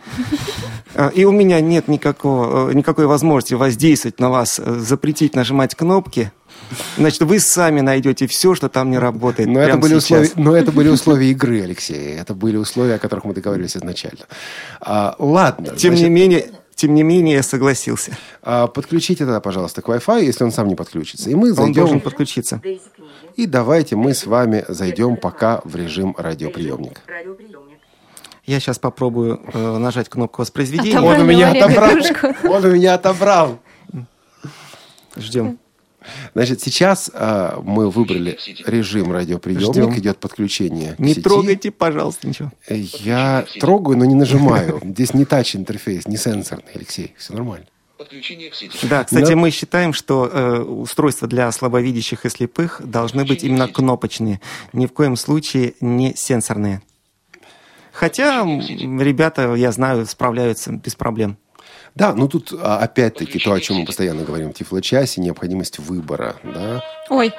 [0.94, 5.74] э, и у меня нет никакого, э, никакой возможности воздействовать на вас, э, запретить нажимать
[5.74, 6.32] кнопки,
[6.96, 9.48] значит, вы сами найдете все, что там не работает.
[9.48, 10.28] Но это, были сейчас.
[10.28, 12.16] условия, но это были условия игры, Алексей.
[12.16, 14.26] Это были условия, о которых мы договорились изначально.
[14.80, 15.74] А, ладно.
[15.76, 18.16] Тем значит, не менее, тем не менее, я согласился.
[18.42, 21.28] а, подключите тогда, пожалуйста, к Wi-Fi, если он сам не подключится.
[21.30, 21.74] И мы Он зайдем.
[21.74, 22.60] должен подключиться.
[23.36, 27.00] И давайте мы с вами зайдем пока в режим радиоприемник.
[27.06, 27.78] Радиоприемник.
[28.46, 30.98] Я сейчас попробую э, нажать кнопку воспроизведения.
[30.98, 31.90] Отобрали Он у меня отобрал.
[32.44, 33.58] Он у меня отобрал.
[35.16, 35.58] Ждем.
[36.34, 39.98] Значит, сейчас а, мы выбрали режим радиоприемник, Ждем.
[39.98, 41.22] идет подключение к Не сети.
[41.22, 42.52] трогайте, пожалуйста, ничего.
[42.68, 44.80] Я трогаю, но не нажимаю.
[44.84, 47.14] Здесь не тач-интерфейс, не сенсорный, Алексей.
[47.18, 47.66] Все нормально.
[47.98, 48.78] Подключение к сети.
[48.88, 49.36] Да, кстати, Да.
[49.36, 54.40] мы считаем, что э, устройства для слабовидящих и слепых должны быть именно кнопочные,
[54.72, 56.80] ни в коем случае не сенсорные.
[57.92, 61.36] Хотя ребята, я знаю, справляются без проблем.
[61.94, 66.36] Да, ну тут а, опять-таки то, о чем мы постоянно говорим в Тифлочасе, необходимость выбора,
[66.44, 66.82] да.
[67.08, 67.32] Ой,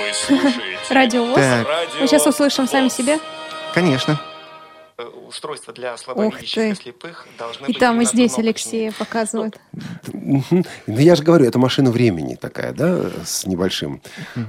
[0.00, 3.18] Вы слушаете радио Мы сейчас услышим сами себя.
[3.74, 4.20] Конечно.
[5.28, 9.60] Устройства для слабовидящих и слепых должны И там, и здесь Алексея показывают.
[10.12, 10.42] Ну,
[10.86, 14.00] я же говорю, это машина времени такая, да, с небольшим.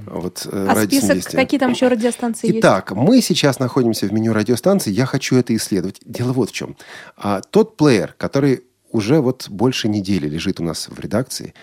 [0.07, 1.37] Вот, э, А список, действия.
[1.37, 2.59] какие там еще радиостанции есть?
[2.59, 4.89] Итак, мы сейчас находимся в меню радиостанции.
[4.89, 5.97] Я хочу это исследовать.
[6.05, 6.77] Дело вот в чем.
[7.17, 11.53] А, тот плеер, который уже вот больше недели лежит у нас в редакции,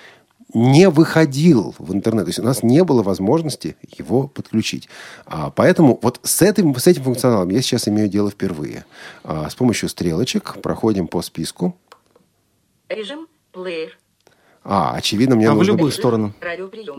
[0.54, 2.24] не выходил в интернет.
[2.24, 4.88] То есть у нас не было возможности его подключить.
[5.26, 8.84] А, поэтому вот с этим, с этим функционалом я сейчас имею дело впервые.
[9.24, 11.76] А, с помощью стрелочек проходим по списку.
[12.88, 13.98] Режим плеер.
[14.68, 15.72] А, очевидно, мне А в нужно...
[15.72, 16.34] любую Режим сторону.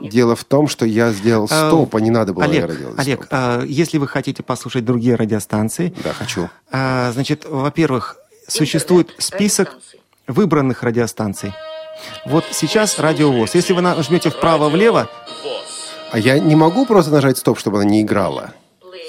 [0.10, 3.00] Дело в том, что я сделал А, стоп, а не надо было, Олег, наверное, делать
[3.00, 3.30] Олег, стоп.
[3.32, 6.50] а, если вы хотите послушать другие радиостанции, Да, хочу.
[6.72, 10.00] а, значит, во-первых, существует список радиостанции.
[10.28, 11.54] Выбранных радиостанций.
[12.26, 13.56] Вот сейчас радиовоз.
[13.56, 15.10] Если вы нажмете вправо-влево,
[16.12, 18.54] А я не могу просто нажать стоп, чтобы она не играла?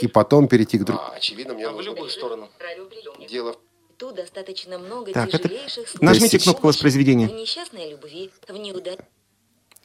[0.00, 1.12] И потом перейти к другому.
[1.14, 1.68] очевидно, мне
[2.10, 2.48] сторону.
[2.58, 3.28] Радиоприемник.
[3.30, 3.54] Дело
[3.98, 6.00] Тут достаточно много Так, это- тяжелейших случаев.
[6.02, 7.26] Нажмите есть- кнопку воспроизведения.
[7.28, 9.00] В несчастной любви, в неудаче.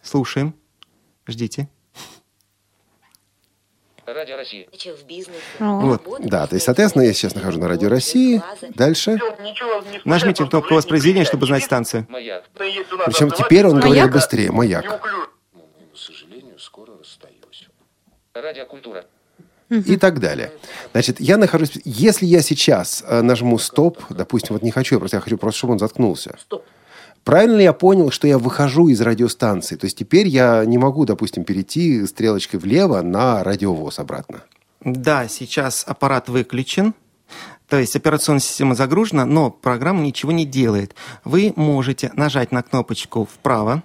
[0.04, 0.54] Слушаем.
[1.28, 1.68] Ждите.
[4.06, 4.68] Радио России.
[4.72, 5.40] в бизнесе.
[5.60, 6.04] Вот.
[6.20, 8.42] Да, то есть, соответственно, я сейчас нахожусь на радио России.
[8.76, 9.18] Дальше.
[10.04, 12.06] Нажмите кнопку воспроизведения, чтобы знать станцию.
[12.10, 12.44] Маяк.
[12.56, 14.12] Причем теперь он говорит Маяк?
[14.12, 14.52] быстрее.
[14.52, 15.02] Маяк.
[18.34, 19.06] Радиокультура.
[19.70, 20.52] и так далее.
[20.92, 21.80] Значит, я нахожусь...
[21.86, 25.60] Если я сейчас э, нажму стоп, допустим, вот не хочу, я просто я хочу просто,
[25.60, 26.36] чтобы он заткнулся.
[26.40, 26.66] Стоп.
[27.24, 29.76] Правильно ли я понял, что я выхожу из радиостанции?
[29.76, 34.44] То есть теперь я не могу, допустим, перейти стрелочкой влево на радиовоз обратно.
[34.82, 36.94] Да, сейчас аппарат выключен,
[37.70, 40.94] то есть операционная система загружена, но программа ничего не делает.
[41.24, 43.84] Вы можете нажать на кнопочку вправо,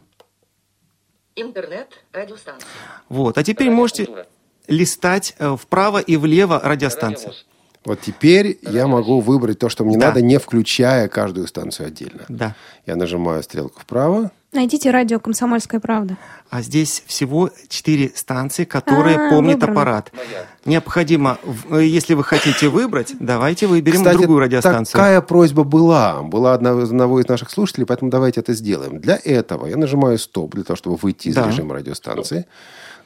[1.36, 2.68] Интернет, радиостанция.
[3.08, 4.26] вот, а теперь можете
[4.66, 7.26] листать э, вправо и влево радиостанции.
[7.28, 7.46] Радиовоз.
[7.84, 10.08] Вот теперь я могу выбрать то, что мне Да.
[10.08, 12.22] надо, не включая каждую станцию отдельно.
[12.28, 12.54] Да.
[12.86, 14.30] Я нажимаю стрелку вправо.
[14.50, 16.16] Найдите радио «Комсомольская правда».
[16.48, 19.72] А здесь всего четыре станции, которые А, помнит выбрано.
[19.72, 20.10] аппарат.
[20.14, 20.46] Моя.
[20.64, 21.36] Необходимо,
[21.70, 24.92] э, если вы хотите выбрать, давайте выберем Кстати, другую радиостанцию.
[24.92, 26.22] такая просьба была.
[26.22, 29.00] Была одного из наших слушателей, поэтому давайте это сделаем.
[29.00, 31.46] Для этого я нажимаю стоп, для того, чтобы выйти из Да.
[31.46, 32.46] режима радиостанции.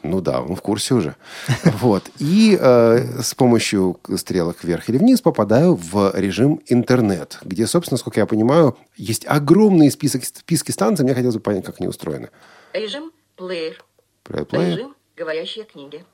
[0.02, 1.16] Ну да, он в курсе уже.
[1.80, 2.04] Вот.
[2.18, 8.20] И э, с помощью стрелок вверх или вниз попадаю в режим интернет, где, собственно, сколько
[8.20, 11.04] я понимаю, есть огромный список, списки станций.
[11.04, 12.30] Мне хотелось бы понять, как они устроены.
[12.72, 13.84] Режим плеер.
[14.24, 16.04] Play, play, Режим говорящие книги.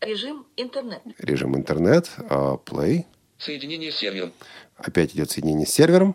[0.00, 1.02] Режим интернет.
[1.18, 3.04] режим интернет, а, play.
[3.38, 4.32] Соединение с сервером.
[4.76, 6.14] Опять идет соединение с сервером.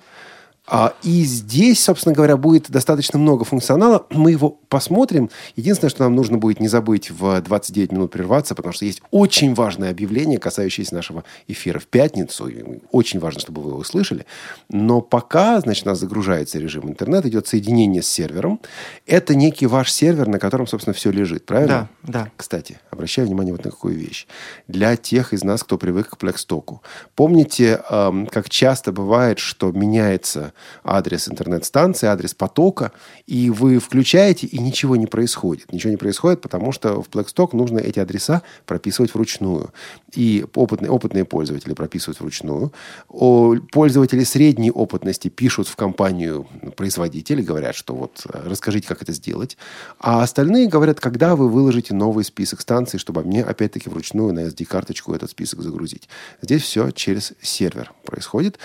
[0.71, 4.05] А, и здесь, собственно говоря, будет достаточно много функционала.
[4.11, 5.31] Мы его посмотрим.
[5.55, 9.55] Единственное, что нам нужно будет не забыть в 29 минут прерваться, потому что есть очень
[9.55, 12.49] важное объявление, касающееся нашего эфира в пятницу.
[12.91, 14.27] Очень важно, чтобы вы его услышали.
[14.69, 18.59] Но пока, значит, у нас загружается режим интернет, идет соединение с сервером.
[19.07, 21.47] Это некий ваш сервер, на котором, собственно, все лежит.
[21.47, 21.89] Правильно?
[22.03, 22.31] Да, да.
[22.37, 24.27] Кстати, обращаю внимание вот на какую вещь.
[24.67, 26.83] Для тех из нас, кто привык к Плекстоку.
[27.15, 32.91] Помните, эм, как часто бывает, что меняется адрес интернет-станции, адрес потока,
[33.27, 35.71] и вы включаете, и ничего не происходит.
[35.71, 39.71] Ничего не происходит, потому что в Blackstock нужно эти адреса прописывать вручную.
[40.13, 42.73] И опытные, опытные пользователи прописывают вручную.
[43.07, 49.57] О, пользователи средней опытности пишут в компанию производителей, говорят, что вот расскажите, как это сделать.
[49.99, 55.13] А остальные говорят, когда вы выложите новый список станций, чтобы мне опять-таки вручную на SD-карточку
[55.13, 56.09] этот список загрузить.
[56.41, 58.59] Здесь все через сервер происходит.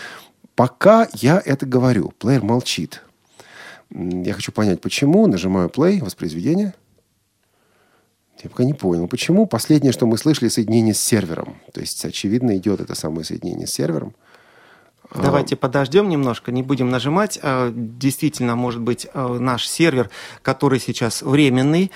[0.54, 3.02] Пока я это говорю, плеер молчит.
[3.90, 5.26] Я хочу понять, почему.
[5.26, 6.74] Нажимаю play, воспроизведение.
[8.42, 9.46] Я пока не понял, почему.
[9.46, 11.56] Последнее, что мы слышали, соединение с сервером.
[11.72, 14.14] То есть, очевидно, идет это самое соединение с сервером.
[15.12, 17.38] Давайте подождем немножко, не будем нажимать.
[17.42, 20.10] А, Действительно, может быть, а, наш сервер,
[20.42, 21.90] который сейчас временный,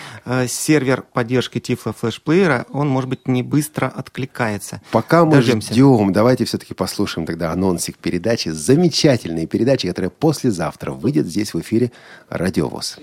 [0.46, 4.80] сервер поддержки Tiflo флешплеера, он, может быть, не быстро откликается.
[4.90, 5.72] Пока мы Дождемся.
[5.72, 8.50] ждем, давайте все-таки послушаем тогда анонсик передачи.
[8.50, 11.92] Замечательной передачи, которая послезавтра выйдет здесь в эфире
[12.28, 12.98] «Радиовоз».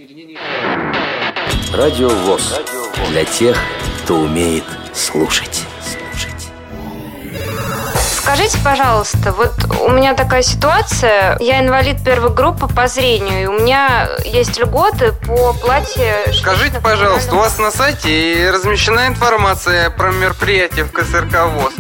[1.74, 2.62] Радио ВОЗ.
[3.12, 3.58] Для тех,
[4.04, 4.64] кто умеет
[4.94, 5.66] слушать.
[8.26, 13.52] Скажите, пожалуйста, вот у меня такая ситуация, я инвалид первой группы по зрению, и у
[13.60, 16.34] меня есть льготы по плате...
[16.34, 21.74] Скажите, пожалуйста, у вас на сайте размещена информация про мероприятие в КСРК ВОЗ?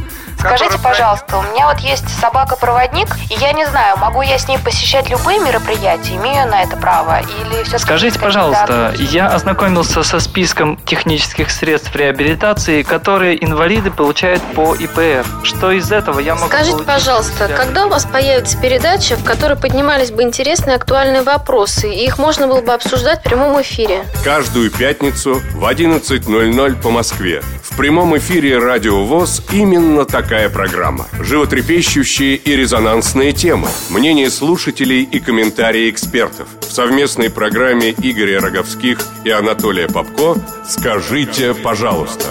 [0.45, 4.59] Скажите, пожалуйста, у меня вот есть собака-проводник, и я не знаю, могу я с ней
[4.59, 10.77] посещать любые мероприятия, имею на это право, или все Скажите, пожалуйста, я ознакомился со списком
[10.85, 15.25] технических средств реабилитации, которые инвалиды получают по ИПР.
[15.43, 19.23] Что из этого я могу Скажите, получить пожалуйста, для- когда у вас появится передача, в
[19.23, 24.03] которой поднимались бы интересные актуальные вопросы, и их можно было бы обсуждать в прямом эфире?
[24.23, 27.41] Каждую пятницу в 11.00 по Москве.
[27.63, 31.07] В прямом эфире «Радио ВОЗ» именно такая программа.
[31.19, 36.47] Животрепещущие и резонансные темы, мнения слушателей и комментарии экспертов.
[36.61, 40.35] В совместной программе Игоря Роговских и Анатолия Попко
[40.67, 42.25] «Скажите, пожалуйста».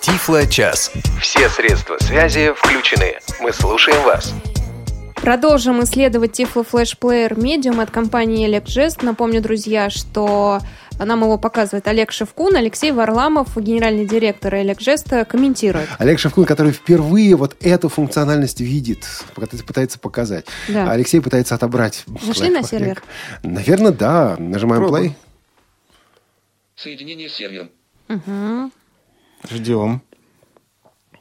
[0.00, 0.92] Тифло-час.
[1.20, 3.18] Все средства связи включены.
[3.40, 4.32] Мы слушаем вас.
[5.16, 9.04] Продолжим исследовать Tiflo Flash Player Medium от компании Elecgest.
[9.04, 10.60] Напомню, друзья, что
[10.98, 15.88] нам его показывает Олег Шевкун, Алексей Варламов, генеральный директор Elecgest, комментирует.
[15.98, 20.46] Олег Шевкун, который впервые вот эту функциональность видит, пытается- показать.
[20.68, 20.84] Да.
[20.90, 22.04] А Алексей пытается отобрать.
[22.22, 23.02] Зашли на сервер?
[23.42, 24.36] Наверное, да.
[24.38, 25.08] Нажимаем Пробуй.
[25.08, 25.12] play.
[26.76, 27.70] Соединение с сервером.
[28.08, 28.72] Мгм.
[29.50, 30.02] Ждем.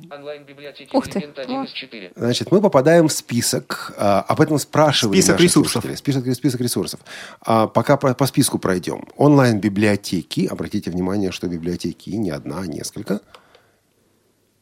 [0.09, 1.19] Онлайн-библиотеки Ух ты.
[1.19, 2.11] элемент 1 из 4.
[2.15, 3.93] Значит, мы попадаем в список.
[3.97, 5.71] а, об этом спрашивали Список наши ресурсов.
[5.83, 5.95] слушатели.
[5.95, 6.99] Список, список ресурсов.
[7.41, 9.05] А, пока по, по списку пройдем.
[9.17, 10.47] Онлайн-библиотеки.
[10.47, 13.21] Обратите внимание, что библиотеки не одна, а несколько.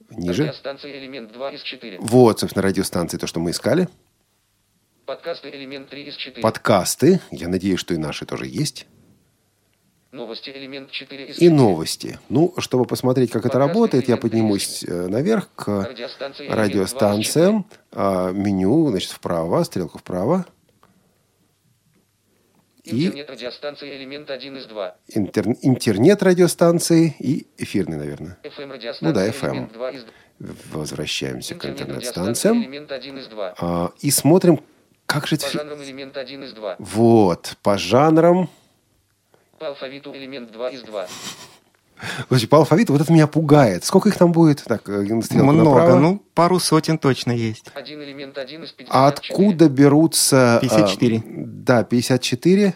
[0.10, 0.44] Ниже.
[0.44, 2.00] Радиостанция элемент 2 из 4.
[2.02, 3.88] Вот, собственно, радиостанции, то, что мы искали.
[5.06, 6.42] Подкасты элемент 3 из 4.
[6.42, 7.20] Подкасты.
[7.32, 8.88] Я надеюсь, что и наши тоже есть.
[10.12, 12.20] Новости элемент 4 из и новости.
[12.30, 15.88] Ну, чтобы посмотреть, как это работает, я поднимусь э, наверх к
[16.50, 17.66] радиостанциям.
[17.92, 20.46] А, Меню, значит, вправо, стрелку вправо.
[22.84, 24.96] И Интернет радиостанции элемент 1 из 2.
[25.16, 28.38] интер- интернет-радиостанции и эфирный, наверное.
[28.44, 29.52] FM Ну да, FM.
[29.54, 30.04] элемент 2 из
[30.40, 30.50] 2.
[30.74, 32.64] Возвращаемся к интернет-станциям.
[32.64, 33.54] элемент 1 из 2.
[33.60, 34.60] А, И смотрим,
[35.06, 35.38] как же...
[35.38, 36.78] По жанрам элемент 1 из 2.
[36.80, 38.50] Вот, по жанрам.
[39.60, 41.08] По алфавиту элемент 2 из 2.
[42.30, 43.84] Слушайте, по алфавиту вот это меня пугает.
[43.84, 44.64] Сколько их там будет?
[44.64, 46.00] Так, э, Много, направо.
[46.00, 47.66] ну, пару сотен точно есть.
[47.76, 48.88] Один элемент 1 из 54.
[48.92, 50.58] А откуда берутся...
[50.58, 51.24] а, 54.
[51.26, 52.74] да, 54.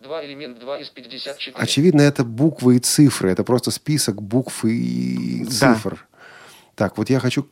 [0.00, 1.56] Два элемент 2 из 54.
[1.56, 3.30] Очевидно, это буквы и цифры.
[3.30, 5.74] Это просто список букв и Да.
[5.74, 6.06] цифр.
[6.74, 7.46] Так, вот я хочу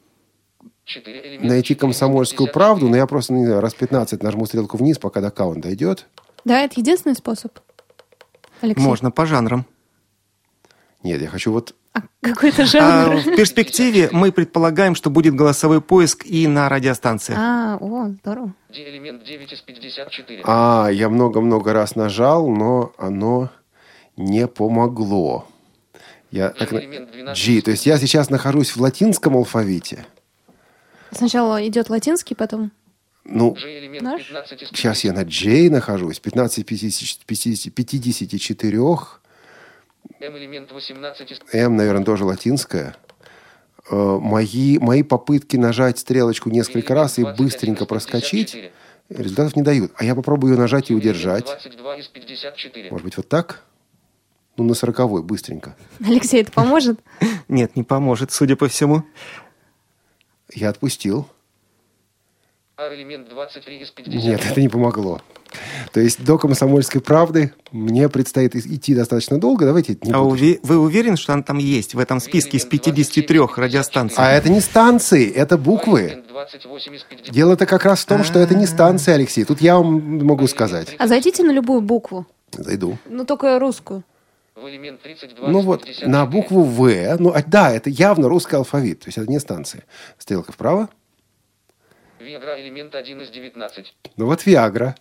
[1.40, 2.52] найти 4 из комсомольскую 54.
[2.52, 6.06] правду, но я просто, не знаю, раз 15 нажму стрелку вниз, пока до каунта идет.
[6.44, 7.58] Да, это единственный способ.
[8.60, 8.82] Алексей.
[8.82, 9.64] Можно по жанрам.
[11.02, 11.74] Нет, я хочу вот...
[12.20, 13.16] Какой-то А, жанр.
[13.20, 17.38] в перспективе мы предполагаем, что будет голосовой поиск и на радиостанциях.
[17.40, 18.52] А, о, здорово.
[18.72, 20.42] Д элемент 9 из 54.
[20.44, 23.50] А, я много-много раз нажал, но оно
[24.16, 25.46] не помогло.
[26.30, 30.04] Я так на- элемент 12 G, то есть я сейчас нахожусь в латинском алфавите.
[31.10, 32.70] Сначала идет латинский, потом
[33.30, 33.54] Ну,
[34.00, 34.26] Наш?
[34.26, 36.18] 15 из сейчас я на J нахожусь.
[36.18, 38.78] 15 50, 50, 54.
[40.20, 42.96] M элемент 18 из М, наверное, тоже латинское.
[43.90, 48.72] Э, Мои, мои попытки нажать стрелочку несколько раз и 25 быстренько проскочить 54.
[49.10, 49.92] результатов не дают.
[49.96, 51.44] А я попробую ее нажать и удержать.
[51.44, 52.90] 22 из 54.
[52.90, 53.62] Может быть, вот так?
[54.56, 55.76] Ну, на сороковой, быстренько.
[56.04, 56.98] Алексей, это поможет?
[57.48, 59.04] Нет, не поможет, судя по всему.
[60.52, 61.28] Я отпустил.
[61.28, 62.67] А элемент 23 из 50.
[64.06, 65.20] Нет, это не помогло.
[65.92, 69.64] То есть до комсомольской правды мне предстоит идти достаточно долго.
[69.66, 73.40] Давайте не А уве- вы уверены, что она там есть, в этом списке из 53
[73.56, 74.18] радиостанций?
[74.18, 76.02] А это не станции, это буквы.
[76.02, 77.34] Элемент 28 из 50.
[77.34, 79.44] Дело-то как раз в том, что это не станция, Алексей.
[79.44, 80.94] Тут я вам могу сказать.
[80.98, 82.26] А зайдите на любую букву.
[82.52, 82.96] Зайду.
[83.06, 84.04] Ну, только русскую.
[84.54, 86.10] В элемент 32 Ну вот, 54.
[86.10, 89.84] на букву В, ну а, да, это явно русский алфавит, то есть это не станция.
[90.18, 90.88] Стрелка вправо.
[92.28, 93.94] Виагра элемент 1 из 19.
[94.16, 94.94] Ну вот Виагра.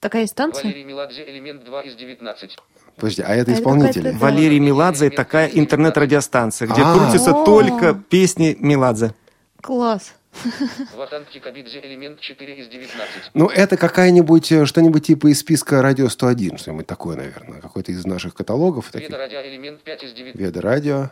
[0.00, 0.64] Такая станция?
[0.64, 2.56] Валерий Меладзе элемент 2 из 19.
[2.96, 4.02] Подожди, а это А это исполнители?
[4.02, 6.94] какая-то- Валерий Меладзе– такая интернет-радиостанция, где А.
[6.94, 9.14] крутятся только песни Меладзе.
[9.62, 10.14] Класс.
[10.44, 13.30] Элемент 4 из 19.
[13.32, 17.60] Ну, это какая-нибудь, э, что-нибудь типа из списка «Радио 101», что-нибудь такое, наверное.
[17.62, 18.90] Какой-то из наших каталогов.
[18.90, 19.08] таких.
[19.08, 20.38] Веда радио элемент 5 из 19.
[20.40, 21.10] Веда радио.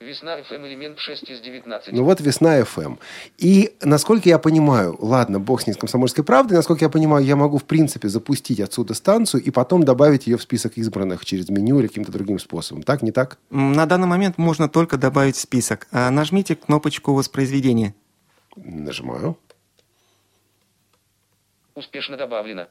[0.00, 1.92] Весна ФМ элемент 6 из 19.
[1.92, 2.96] Ну вот «Весна ФМ».
[3.36, 7.36] И, насколько я понимаю, ладно, бог с ней с «Комсомольской правдой», насколько я понимаю, я
[7.36, 11.80] могу, в принципе, запустить отсюда станцию и потом добавить ее в список избранных через меню
[11.80, 12.82] или каким-то другим способом.
[12.82, 13.36] Так, не так?
[13.50, 15.86] На данный момент можно только добавить в список.
[15.92, 17.94] А Нажмите кнопочку воспроизведения.
[18.56, 19.36] Нажимаю.
[21.74, 22.68] Успешно добавлено.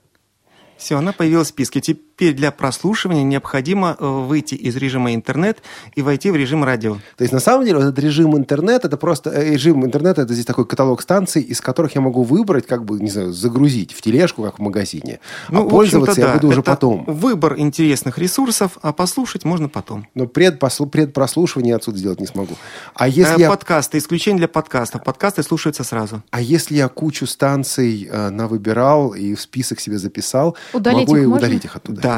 [0.78, 1.80] Все, она появилась в списке.
[1.80, 5.60] Теперь для прослушивания необходимо э, выйти из режима интернет
[5.96, 6.96] и войти в режим радио.
[7.18, 9.30] То есть, на самом деле, вот этот режим интернет, это просто...
[9.32, 13.00] э, Режим интернета, это здесь такой каталог станций, из которых я могу выбрать, как бы,
[13.00, 15.20] не знаю, загрузить в тележку, как в магазине.
[15.50, 17.04] Ну, а в пользоваться я да, буду уже это потом.
[17.08, 20.08] Выбор интересных ресурсов, а послушать можно потом.
[20.16, 22.56] Но предпослу- предпрослушивание отсюда сделать не смогу.
[22.94, 25.04] А если, Э, я, Подкасты, исключение для подкастов.
[25.04, 26.22] Подкасты слушаются сразу.
[26.32, 31.24] а если я кучу станций э, навыбирал и в список себе записал, Удалить могу их
[31.24, 31.46] и можно?
[31.48, 32.02] удалить их оттуда?
[32.02, 32.09] Да,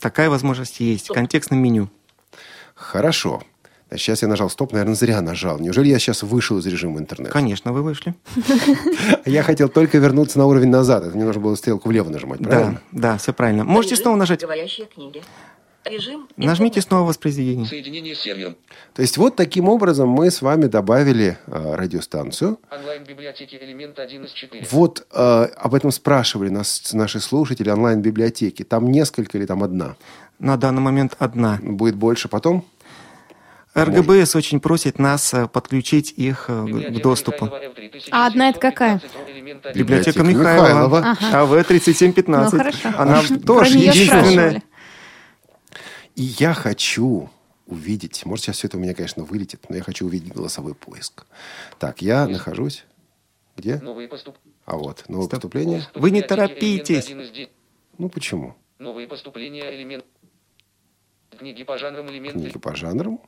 [0.00, 1.88] такая возможность есть в контекстном меню.
[2.74, 3.42] Хорошо.
[3.88, 5.58] Значит, сейчас я нажал стоп, наверное, зря нажал.
[5.58, 7.32] Неужели я сейчас вышел из режима интернета?
[7.32, 8.14] Конечно, вы вышли.
[9.24, 11.04] Я хотел только вернуться на уровень назад.
[11.04, 12.80] Это мне нужно было стрелку влево нажимать, Да, правильно?
[12.92, 13.64] да, все правильно.
[13.64, 14.42] Можете снова нажать.
[14.42, 15.22] Говорящие книги.
[15.84, 17.66] Режим Нажмите снова воспроизведение.
[17.66, 18.56] Соединение с сервером.
[18.94, 22.58] То есть вот таким образом мы с вами добавили э, радиостанцию.
[22.70, 24.66] Онлайн-библиотеки элемент 1 из 4.
[24.70, 28.64] Вот э, об этом спрашивали нас наши слушатели онлайн-библиотеки.
[28.64, 29.96] Там несколько или там одна?
[30.38, 31.58] На данный момент одна.
[31.62, 32.66] Будет больше потом?
[33.74, 37.50] РГБС очень просит нас э, подключить их э, к- доступу.
[38.10, 39.00] А одна это какая?
[39.74, 41.60] Библиотека Михайлова, Михайлова.
[41.60, 42.22] АВ-3715.
[42.26, 42.88] Ну, хорошо.
[42.96, 44.62] Она тоже единственная.
[46.18, 47.30] И я хочу
[47.66, 51.24] увидеть, может, сейчас все это у меня, конечно, вылетит, но я хочу увидеть голосовой поиск.
[51.78, 52.84] Так, я нахожусь...
[53.56, 53.76] Где?
[53.76, 54.36] Новые поступ...
[54.64, 55.42] А вот, новое Стоп.
[55.42, 55.84] поступление.
[55.94, 57.06] Вы не торопитесь.
[57.06, 57.50] 1 из 10.
[57.98, 58.56] Ну, почему?
[58.80, 60.04] Новые поступления элемент.
[61.38, 62.40] Книги по жанрам элементы.
[62.40, 63.20] Книги по жанрам.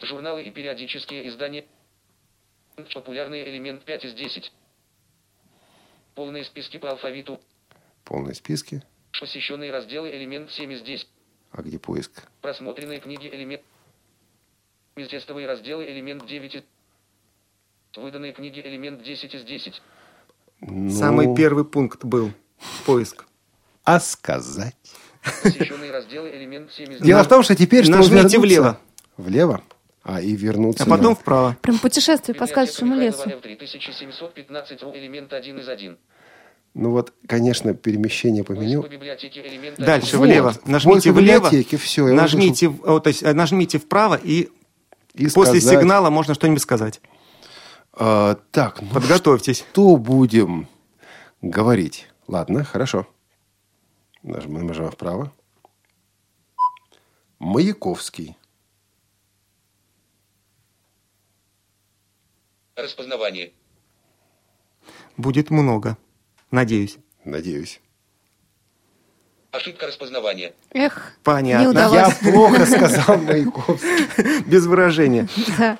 [0.00, 1.64] Журналы и периодические издания.
[2.94, 4.52] Популярный элемент 5 из 10.
[6.14, 7.40] Полные списки по алфавиту.
[8.04, 8.80] Полные списки.
[9.18, 11.08] Посещенные разделы элемент 7 здесь.
[11.54, 12.10] А где поиск?
[12.42, 13.62] Просмотренные книги элемент.
[14.96, 16.64] Тестовые разделы элемент 9.
[17.96, 19.82] Выданные книги элемент 10 из 10.
[20.62, 22.32] Ну, Самый первый пункт был
[22.84, 23.24] поиск.
[23.84, 24.74] А сказать?
[25.42, 27.04] Посещенные разделы элемент 7 из 10.
[27.04, 28.80] Дело в том, что теперь, чтобы Нажмите влево.
[29.18, 29.62] Влево?
[30.02, 30.84] А, и вернуться.
[30.84, 31.56] А потом на- вправо.
[31.60, 33.28] Прям путешествие по сказочному лесу.
[33.42, 35.98] 3715 элемент 1 из 1.
[36.74, 38.84] Ну вот, конечно, перемещение по меню.
[39.78, 40.24] Дальше Вот.
[40.26, 40.54] влево.
[40.66, 41.48] Нажмите влево.
[41.52, 44.48] я нажмите, в- о, то есть, э, нажмите вправо и,
[45.14, 47.00] И после сказать, сигнала можно что-нибудь сказать.
[47.92, 49.64] а, так, ну Подготовьтесь.
[49.70, 50.66] что будем
[51.42, 52.08] говорить?
[52.26, 53.06] Ладно, хорошо.
[54.24, 55.32] Нажмем, нажимаем вправо.
[57.38, 58.36] Маяковский.
[62.74, 63.52] Распознавание.
[65.16, 65.96] Будет много.
[66.54, 66.98] Надеюсь.
[67.24, 67.80] Надеюсь.
[69.50, 70.52] Ошибка распознавания.
[70.72, 71.70] Эх, не Понятно.
[71.70, 72.14] удалось.
[72.22, 74.42] Я плохо сказал Маяковский.
[74.46, 75.26] Без выражения.
[75.58, 75.78] Да.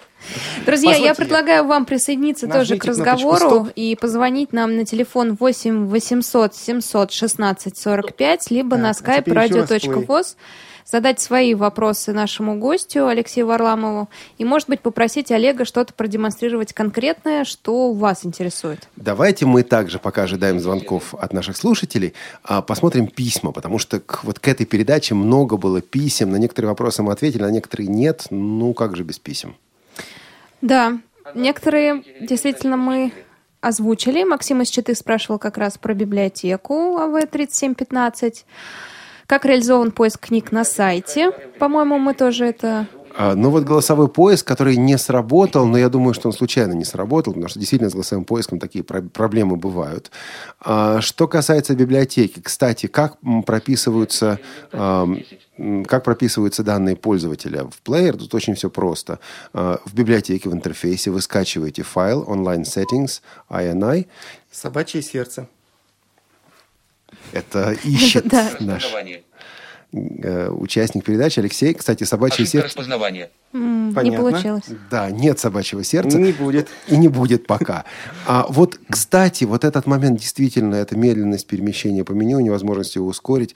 [0.66, 4.84] Друзья, я Позвольте, предлагаю вам присоединиться тоже Нажмите к кнопочку разговору и позвонить нам на
[4.84, 10.36] телефон 8 800 700 16 45, либо на Так, а skype radio.voz,
[10.85, 14.09] задать свои вопросы нашему гостю Алексею Варламову
[14.39, 18.89] и, может быть, попросить Олега что-то продемонстрировать конкретное, что вас интересует.
[18.97, 24.24] Давайте мы также, пока ожидаем звонков от наших слушателей, а, посмотрим письма, потому что к,
[24.24, 26.30] вот к этой передаче много было писем.
[26.30, 28.26] На некоторые вопросы мы ответили, на некоторые нет.
[28.30, 29.57] Ну, как же без писем?
[30.61, 30.99] Да,
[31.35, 33.12] некоторые действительно мы
[33.61, 34.24] озвучили.
[34.24, 38.45] Максим из Читы спрашивал как раз про библиотеку АВ-3715.
[39.26, 41.30] Как реализован поиск книг на сайте?
[41.58, 42.86] По-моему, мы тоже это...
[43.16, 46.84] А, Ну вот голосовой поиск, который не сработал, но я думаю, что он случайно не
[46.84, 50.10] сработал, потому что действительно с голосовым поиском такие про- проблемы бывают.
[50.60, 53.16] А, Что касается библиотеки, кстати, как
[53.46, 54.40] прописываются,
[54.72, 59.20] м, как прописываются данные пользователя в плеер, тут очень все просто.
[59.52, 64.06] А, В библиотеке, в интерфейсе вы скачиваете файл online settings INI.
[64.50, 65.46] Собачье сердце.
[67.35, 69.22] Это ищет наш Распознавание.
[69.93, 71.74] э, участник передачи Алексей.
[71.74, 72.66] Кстати, собачье Ошибка сердце...
[72.66, 73.30] распознавания.
[73.53, 74.64] м, не получилось.
[74.91, 76.18] Да, нет собачьего сердца.
[76.18, 76.68] Не будет.
[76.89, 77.85] И не будет пока.
[78.26, 83.55] А вот, кстати, вот этот момент действительно, эта медленность перемещения по меню, невозможность его ускорить,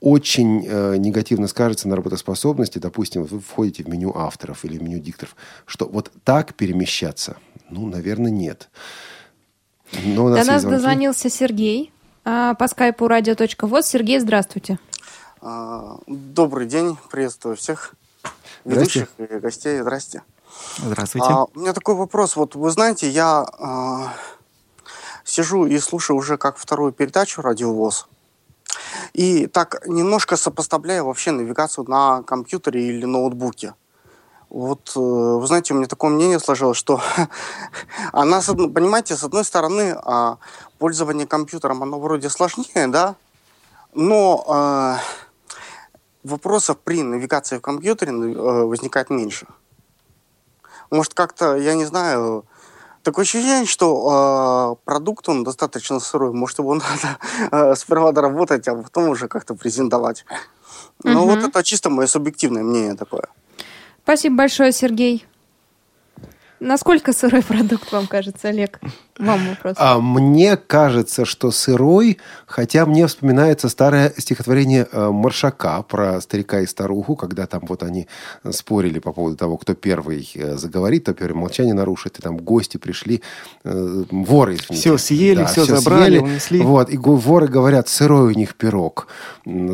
[0.00, 2.78] очень э, негативно скажется на работоспособности.
[2.78, 5.34] Допустим, вы входите в меню авторов или в меню дикторов.
[5.66, 7.36] Что вот так перемещаться?
[7.68, 8.70] Ну, наверное, нет.
[10.04, 10.76] Но у нас До нас звонки.
[10.76, 11.92] дозвонился Сергей
[12.28, 13.82] по скайпу radio.voz.
[13.82, 14.78] Сергей, здравствуйте.
[15.40, 17.94] А, Добрый день, приветствую всех
[18.66, 19.80] ведущих и гостей.
[19.80, 20.22] Здрасте.
[20.76, 21.26] Здравствуйте.
[21.30, 22.36] А, у меня такой вопрос.
[22.36, 24.12] Вот вы знаете, я а,
[25.24, 28.08] сижу и слушаю уже как вторую передачу «Радиовоз».
[29.14, 33.72] И так немножко сопоставляю вообще навигацию на компьютере или ноутбуке.
[34.50, 37.00] Вот, э, вы знаете, у меня такое мнение сложилось, что
[38.12, 40.38] она, с одной- понимаете, с одной стороны, а,
[40.78, 43.14] пользование компьютером, оно вроде сложнее, да,
[43.94, 49.46] но э, вопросов при навигации в компьютере э, возникает меньше.
[50.90, 52.44] Может, как-то, я не знаю,
[53.02, 56.32] такое ощущение, что э, продукт, он достаточно сырой.
[56.32, 57.18] Может, его надо
[57.50, 60.24] э, сперва доработать, а потом уже как-то презентовать.
[61.04, 61.28] Ну, Мгм.
[61.28, 63.28] вот это чисто мое субъективное мнение такое.
[64.02, 65.26] Спасибо большое, Сергей.
[66.60, 68.80] Насколько сырой продукт вам кажется, Олег?
[69.18, 69.74] Вам вопрос.
[69.78, 76.66] А мне кажется, что сырой, хотя мне вспоминается старое стихотворение э, Маршака про старика и
[76.66, 78.06] старуху, когда там вот они
[78.50, 82.76] спорили по поводу того, кто первый э, заговорит, кто первый молчание нарушит, и там гости
[82.76, 83.22] пришли,
[83.64, 84.54] э, воры.
[84.54, 84.74] извините.
[84.74, 86.60] Всё съели, всё забрали, унесли.
[86.60, 89.08] Вот, и воры говорят, сырой у них пирог.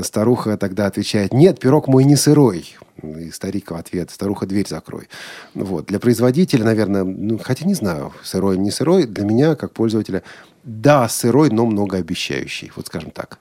[0.03, 2.76] Старуха тогда отвечает, нет, пирог мой не сырой.
[3.13, 5.09] И старик в ответ, старуха, дверь закрой.
[5.55, 5.87] Вот.
[5.87, 10.23] Для производителя, наверное, ну, хотя не знаю, сырой, не сырой, для меня, как пользователя,
[10.63, 12.73] да, сырой, но многообещающий.
[12.77, 13.39] Вот скажем так.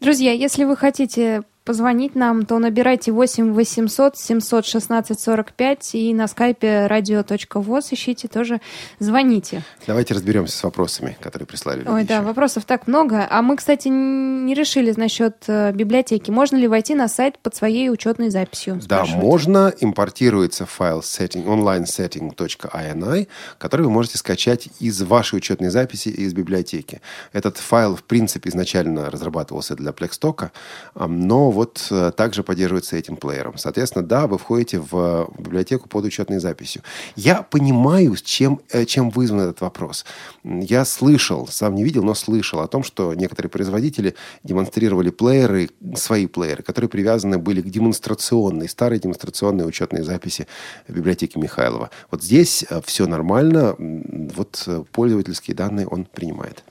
[0.00, 6.86] Друзья, если вы хотите позвонить нам, то набирайте 8 800 716 45 и на скайпе
[6.86, 8.62] radio.voz ищите тоже,
[9.00, 9.62] звоните.
[9.86, 11.86] Давайте разберемся с вопросами, которые прислали.
[11.86, 13.26] Ой, да, вопросов так много.
[13.28, 16.30] А мы, кстати, не решили насчет э, библиотеки.
[16.30, 18.80] Можно ли войти на сайт под своей учетной записью?
[18.88, 19.70] Да, можно.
[19.78, 27.02] Импортируется файл setting, onlinesetting.ini, который вы можете скачать из вашей учетной записи и из библиотеки.
[27.34, 30.50] Этот файл, в принципе, изначально разрабатывался для Плекстока,
[30.94, 33.58] но вот э, также поддерживается этим плеером.
[33.58, 36.82] Соответственно, да, вы входите в библиотеку под учетной записью.
[37.16, 40.04] Я понимаю, чем, э, чем вызван этот вопрос.
[40.44, 46.28] Я слышал, сам не видел, но слышал о том, что некоторые производители демонстрировали плееры, свои
[46.28, 50.46] плееры, которые привязаны были к демонстрационной, старой демонстрационной учетной записи
[50.86, 51.90] библиотеки Михайлова.
[52.12, 56.62] Вот здесь э, все нормально, вот пользовательские данные он принимает.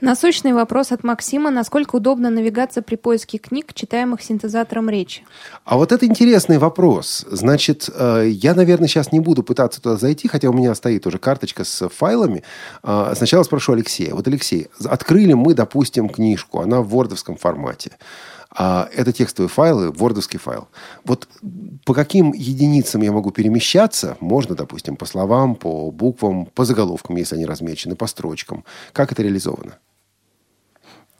[0.00, 1.50] Насущный вопрос от Максима.
[1.50, 5.24] Насколько удобна навигация при поиске книг, читаемых синтезатором речи?
[5.64, 7.24] А вот это интересный вопрос.
[7.30, 11.18] Значит, э, я, наверное, сейчас не буду пытаться туда зайти, хотя у меня стоит уже
[11.18, 12.42] карточка с файлами.
[12.82, 14.14] А, сначала спрошу Алексея.
[14.14, 16.60] Вот, Алексей, открыли мы, допустим, книжку.
[16.60, 17.92] Она в вордовском формате.
[18.58, 20.68] А это текстовые файлы, вордовский файл.
[21.04, 21.28] Вот
[21.84, 24.16] по каким единицам я могу перемещаться?
[24.20, 28.64] Можно, допустим, по словам, по буквам, по заголовкам, если они размечены, по строчкам.
[28.92, 29.78] Как это реализовано?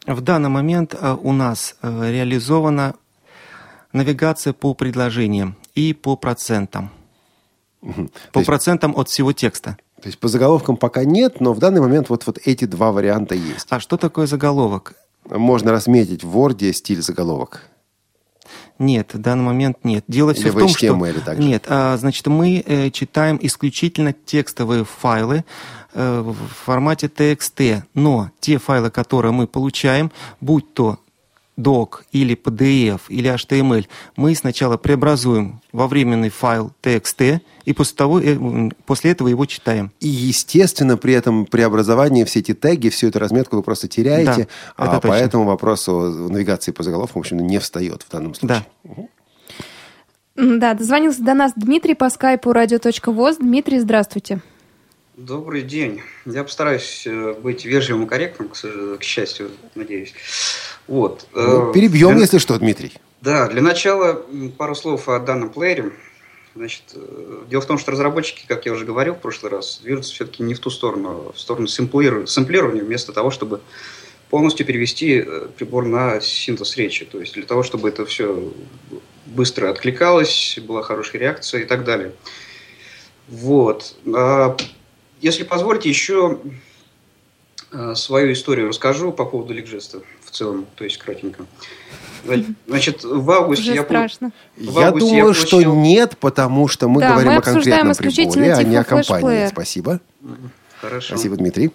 [0.07, 2.95] В данный момент э, у нас э, реализована
[3.93, 6.91] навигация по предложениям и по процентам.
[7.83, 8.11] Угу.
[8.33, 9.77] По есть, процентам от всего текста.
[10.01, 13.35] То есть по заголовкам пока нет, но в данный момент вот, вот эти два варианта
[13.35, 13.67] есть.
[13.71, 14.95] А что такое заголовок?
[15.29, 17.63] Можно разметить в Word стиль заголовок.
[18.79, 20.05] Нет, в данный момент нет.
[20.09, 21.21] Дело Или все в том, HTML что...
[21.23, 21.43] Также.
[21.43, 25.45] Нет, а, значит, мы э, читаем исключительно текстовые файлы
[25.95, 30.99] э, в формате TXT, но те файлы, которые мы получаем, будь то
[31.59, 33.87] doc или PDF или HTML,
[34.17, 39.91] мы сначала преобразуем во временный файл TXT и после, того, э, после этого его читаем.
[40.01, 44.97] И, естественно, при этом преобразовании все эти теги, всю эту разметку вы просто теряете, да,
[44.97, 48.65] а по этому вопросу навигации по заголовкам, в общем, не встает в данном случае.
[48.85, 48.91] Да.
[48.91, 49.11] Угу.
[50.37, 53.39] Да, дозвонился до нас Дмитрий по скайпу радио.воз.
[53.39, 54.41] Дмитрий, здравствуйте.
[55.17, 56.03] Добрый день.
[56.27, 60.13] Я постараюсь э, быть вежливым и корректным, к счастью, надеюсь.
[60.89, 61.27] Вот.
[61.35, 62.21] Ну, перебьем, для...
[62.21, 62.93] если что, Дмитрий.
[63.21, 64.23] Да, для начала
[64.57, 65.93] пару слов о данном плеере.
[66.55, 70.15] Значит, э, дело в том, что разработчики, как я уже говорил в прошлый раз, движутся
[70.15, 73.61] все-таки не в ту сторону, а в сторону сэмплирования, вместо того, чтобы
[74.31, 77.05] полностью перевести э, прибор на синтез речи.
[77.05, 78.53] То есть для того, чтобы это все
[79.27, 82.13] быстро откликалось, была хорошая реакция и так далее.
[83.29, 83.97] Вот.
[84.15, 84.57] А
[85.21, 86.39] если позволите, еще
[87.73, 90.01] э, свою историю расскажу по поводу ликжеста
[90.37, 91.45] целом, то есть кратенько.
[92.67, 93.85] Значит, в августе Уже я...
[93.85, 94.33] страшно.
[94.57, 95.47] В я думаю, я получил...
[95.47, 99.49] что нет, потому что мы да, говорим мы о конкретном приборе, а не о компании.
[99.49, 100.01] Спасибо.
[100.81, 101.15] Хорошо.
[101.15, 101.73] Спасибо, Дмитрий.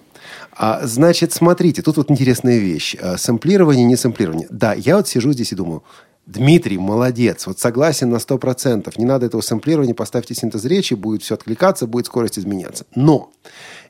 [0.51, 2.95] А, значит, смотрите, тут вот интересная вещь.
[3.01, 4.47] А, сэмплирование, не сэмплирование.
[4.49, 5.84] Да, я вот сижу здесь и думаю,
[6.28, 8.93] Дмитрий, молодец, вот согласен на 100%.
[8.97, 12.86] Не надо этого сэмплирования, поставьте синтез речи, будет все откликаться, будет скорость изменяться.
[12.95, 13.32] Но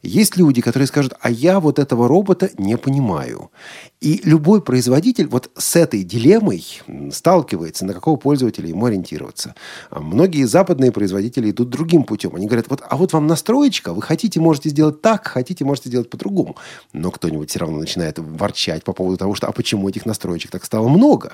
[0.02, 3.52] есть люди, которые скажут, а я вот этого робота не понимаю.
[4.00, 6.66] И любой производитель вот с этой дилеммой
[7.12, 9.54] сталкивается, на какого пользователя ему ориентироваться.
[9.92, 12.36] А многие западные производители идут другим путем.
[12.36, 16.10] Они говорят, вот, а вот вам настроечка, вы хотите, можете сделать так, хотите, можете сделать
[16.10, 16.56] по-другому.
[16.94, 20.66] Но кто-нибудь все равно начинает ворчать по поводу того, что а почему этих настроечек так
[20.66, 21.34] стало много?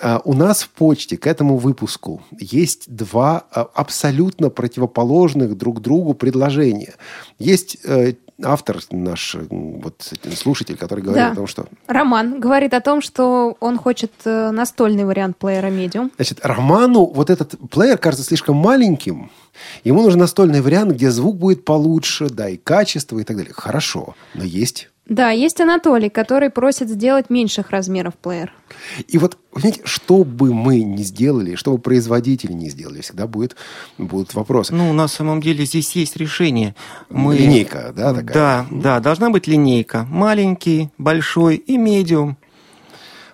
[0.00, 6.12] А у нас в почте к этому выпуску есть два а, абсолютно противоположных друг другу
[6.14, 6.94] предложения.
[7.38, 11.32] Есть э, автор наш, вот слушатель, который говорит да.
[11.32, 11.66] о том, что...
[11.86, 16.10] Роман говорит о том, что он хочет э, настольный вариант плеера Medium.
[16.16, 19.30] Значит, Роману вот этот плеер кажется слишком маленьким.
[19.84, 23.54] Ему нужен настольный вариант, где звук будет получше, да, и качество, и так далее.
[23.54, 28.52] Хорошо, но есть да, есть Анатолий, который просит сделать меньших размеров плеер.
[29.06, 33.54] И вот, понимаете, что бы мы ни сделали, что бы производители не сделали, всегда будет,
[33.98, 34.74] будут вопросы.
[34.74, 36.74] Ну, на самом деле здесь есть решение.
[37.08, 37.36] Мы...
[37.36, 38.34] Линейка, да, такая?
[38.34, 40.04] Да, да, должна быть линейка.
[40.10, 42.36] Маленький, большой и медиум.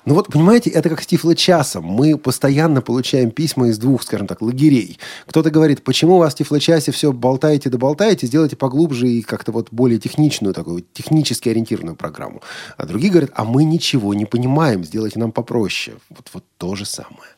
[0.04, 1.84] Ну вот, понимаете, это как с тифлочасом.
[1.84, 4.98] Мы постоянно получаем письма из двух, скажем так, лагерей.
[5.26, 9.52] Кто-то говорит, почему у вас в тифлочасе все болтаете да болтаете, сделайте поглубже и как-то
[9.52, 12.42] вот более техничную, такую технически ориентированную программу.
[12.76, 15.96] А другие говорят, а мы ничего не понимаем, сделайте нам попроще.
[16.10, 17.30] Вот, вот то же самое.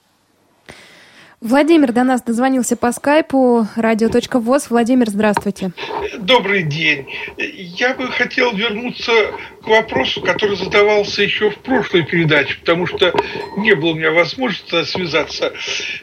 [1.45, 4.70] Владимир до нас дозвонился по скайпу радио.воз.
[4.70, 5.72] Владимир, здравствуйте.
[6.18, 7.07] Добрый день.
[7.36, 9.12] Я бы хотел вернуться
[9.62, 13.12] к вопросу, который задавался еще в прошлой передаче, потому что
[13.59, 15.53] не было у меня возможности связаться.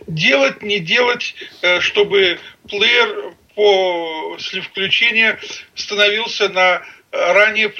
[0.05, 1.33] Делать, не делать,
[1.63, 2.37] э, чтобы
[2.69, 5.39] плеер после включения
[5.73, 7.73] становился на ранее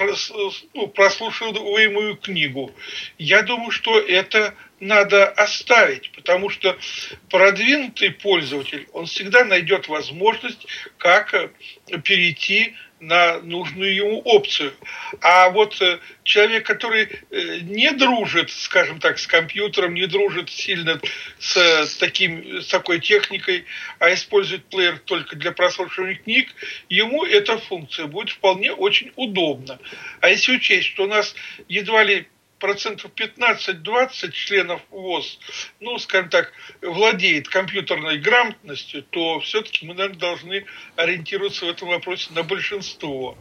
[0.73, 2.73] ну, прослушиваемую книгу.
[3.17, 6.77] Я думаю, что это надо оставить, потому что
[7.29, 10.65] продвинутый пользователь, он всегда найдет возможность,
[10.97, 11.51] как
[12.03, 14.73] перейти на нужную ему опцию.
[15.21, 21.01] А вот э, человек, который э, не дружит, скажем так, с компьютером, не дружит сильно
[21.39, 23.65] с, таким, с такой техникой,
[23.97, 26.53] а использует плеер только для прослушивания книг,
[26.89, 29.79] ему эта функция будет вполне очень удобна.
[30.21, 31.35] А если учесть, что у нас
[31.67, 32.27] едва ли
[32.61, 35.39] процентов 15-20 членов ВОЗ,
[35.81, 36.51] ну, скажем так,
[36.81, 43.35] владеет компьютерной грамотностью, то все-таки мы, наверное, должны ориентироваться в этом вопросе на большинство.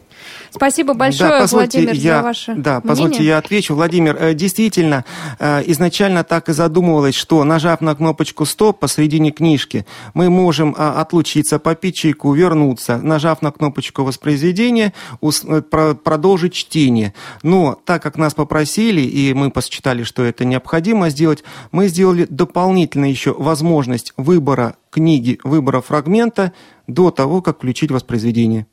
[0.50, 2.88] Спасибо большое, да, Владимир, я, за ваше Да, мнение.
[2.88, 3.74] позвольте, я отвечу.
[3.74, 5.04] Владимир, э, действительно,
[5.38, 11.00] э, изначально так и задумывалось, что, нажав на кнопочку «Стоп» посредине книжки, мы можем а,
[11.02, 17.12] отлучиться, попить чайку, вернуться, нажав на кнопочку воспроизведения, э, продолжить чтение.
[17.42, 23.04] Но так как нас попросили, и мы посчитали, что это необходимо сделать, мы сделали дополнительно
[23.04, 26.52] еще возможность выбора книги, выбора фрагмента
[26.86, 28.66] до того, как включить воспроизведение.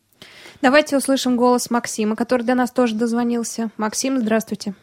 [0.62, 3.70] Давайте услышим голос Максима, который до нас тоже дозвонился.
[3.78, 4.74] Максим, здравствуйте.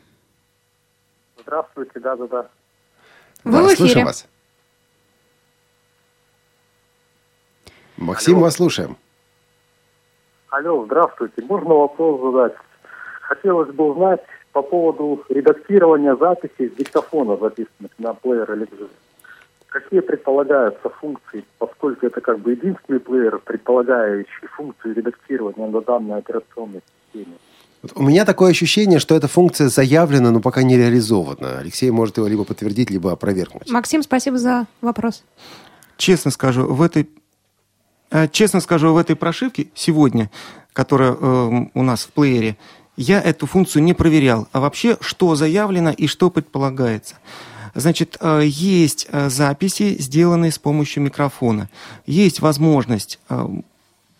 [1.42, 2.48] Здравствуйте, да-да-да.
[3.44, 3.76] Вы да, в эфире.
[3.76, 4.26] Слушаем вас.
[7.96, 8.44] Максим, Алло.
[8.44, 8.96] вас слушаем.
[10.50, 11.42] Алло, здравствуйте.
[11.42, 12.54] Можно вопрос задать?
[13.22, 14.20] Хотелось бы узнать,
[14.54, 18.68] по поводу редактирования записей с диктофона, записанных на плеер или
[19.66, 26.80] Какие предполагаются функции, поскольку это как бы единственный плеер, предполагающий функцию редактирования на данной операционной
[27.12, 27.34] системе?
[27.96, 31.58] У меня такое ощущение, что эта функция заявлена, но пока не реализована.
[31.58, 33.68] Алексей может его либо подтвердить, либо опровергнуть.
[33.68, 35.24] Максим, спасибо за вопрос.
[35.96, 37.10] Честно скажу, в этой,
[38.12, 40.30] э, честно скажу, в этой прошивке сегодня,
[40.72, 42.56] которая э, у нас в плеере,
[42.96, 44.48] я эту функцию не проверял.
[44.52, 47.16] А вообще, что заявлено и что предполагается.
[47.74, 51.68] Значит, э, есть э, записи, сделанные с помощью микрофона.
[52.06, 53.48] Есть возможность э,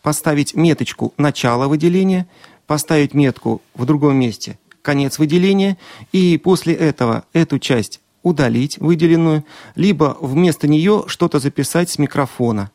[0.02, 2.26] поставить меточку «начало выделения»,
[2.66, 5.78] поставить метку в другом месте «конец выделения»,
[6.10, 9.44] и после этого эту часть удалить выделенную,
[9.76, 12.70] либо вместо нее что-то записать с микрофона.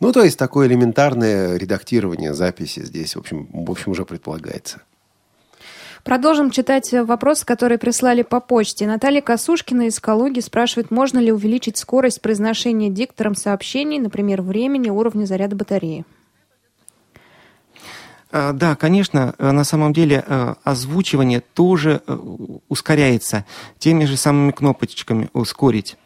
[0.00, 4.82] Ну, то есть такое элементарное редактирование записи здесь, в общем, в общем уже предполагается.
[6.08, 8.86] Продолжим читать вопросы, которые прислали по почте.
[8.86, 15.26] Наталья Косушкина из Калуги спрашивает, можно ли увеличить скорость произношения диктором сообщений, например, времени, уровня
[15.26, 16.06] заряда батареи.
[18.32, 22.18] А, да, конечно, э, на самом деле э, озвучивание тоже э,
[22.70, 23.44] ускоряется
[23.78, 25.97] теми же самыми кнопочками «ускорить».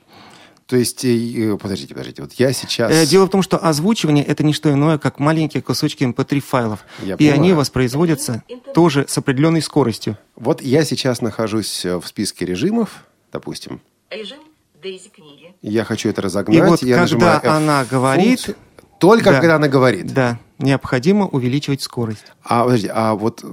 [0.72, 2.90] То есть, э, подождите, подождите, вот я сейчас...
[2.90, 6.86] Э, дело в том, что озвучивание это не что иное, как маленькие кусочки MP3 файлов.
[7.02, 7.34] Я и понимаю.
[7.38, 8.42] они воспроизводятся
[8.72, 10.16] тоже с определенной скоростью.
[10.34, 13.82] Вот я сейчас нахожусь э, в списке режимов, допустим.
[14.08, 14.38] Режим
[14.82, 15.54] Дейзи книги.
[15.60, 16.56] Я хочу это разогнать.
[16.56, 18.56] И вот я когда она говорит...
[18.98, 20.14] Только да, когда она говорит.
[20.14, 22.24] Да, необходимо увеличивать скорость.
[22.44, 23.44] А, подожди, а вот...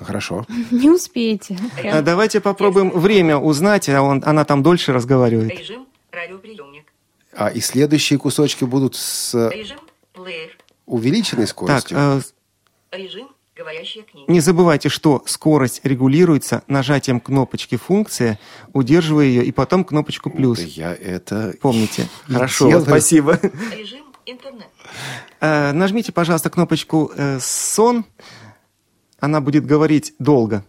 [0.00, 0.44] Хорошо.
[0.70, 1.56] Не успеете.
[2.02, 5.58] Давайте попробуем время узнать, а он, она там дольше разговаривает.
[5.58, 6.92] Режим радиоприемник.
[7.32, 9.80] А и следующие кусочки будут с Режим
[10.12, 10.56] плеер.
[10.86, 11.96] увеличенной скоростью?
[11.96, 12.22] Так,
[12.92, 12.96] э...
[12.98, 14.30] Режим говорящая книга.
[14.30, 18.38] Не забывайте, что скорость регулируется нажатием кнопочки функция,
[18.72, 20.58] удерживая ее, и потом кнопочку плюс.
[20.58, 21.54] Да я это...
[21.60, 22.08] Помните.
[22.26, 22.84] Хорошо, делаю.
[22.86, 23.38] спасибо.
[23.76, 24.68] Режим интернет.
[25.40, 28.04] Э, нажмите, пожалуйста, кнопочку э, «Сон».
[29.20, 30.64] Она будет говорить долго.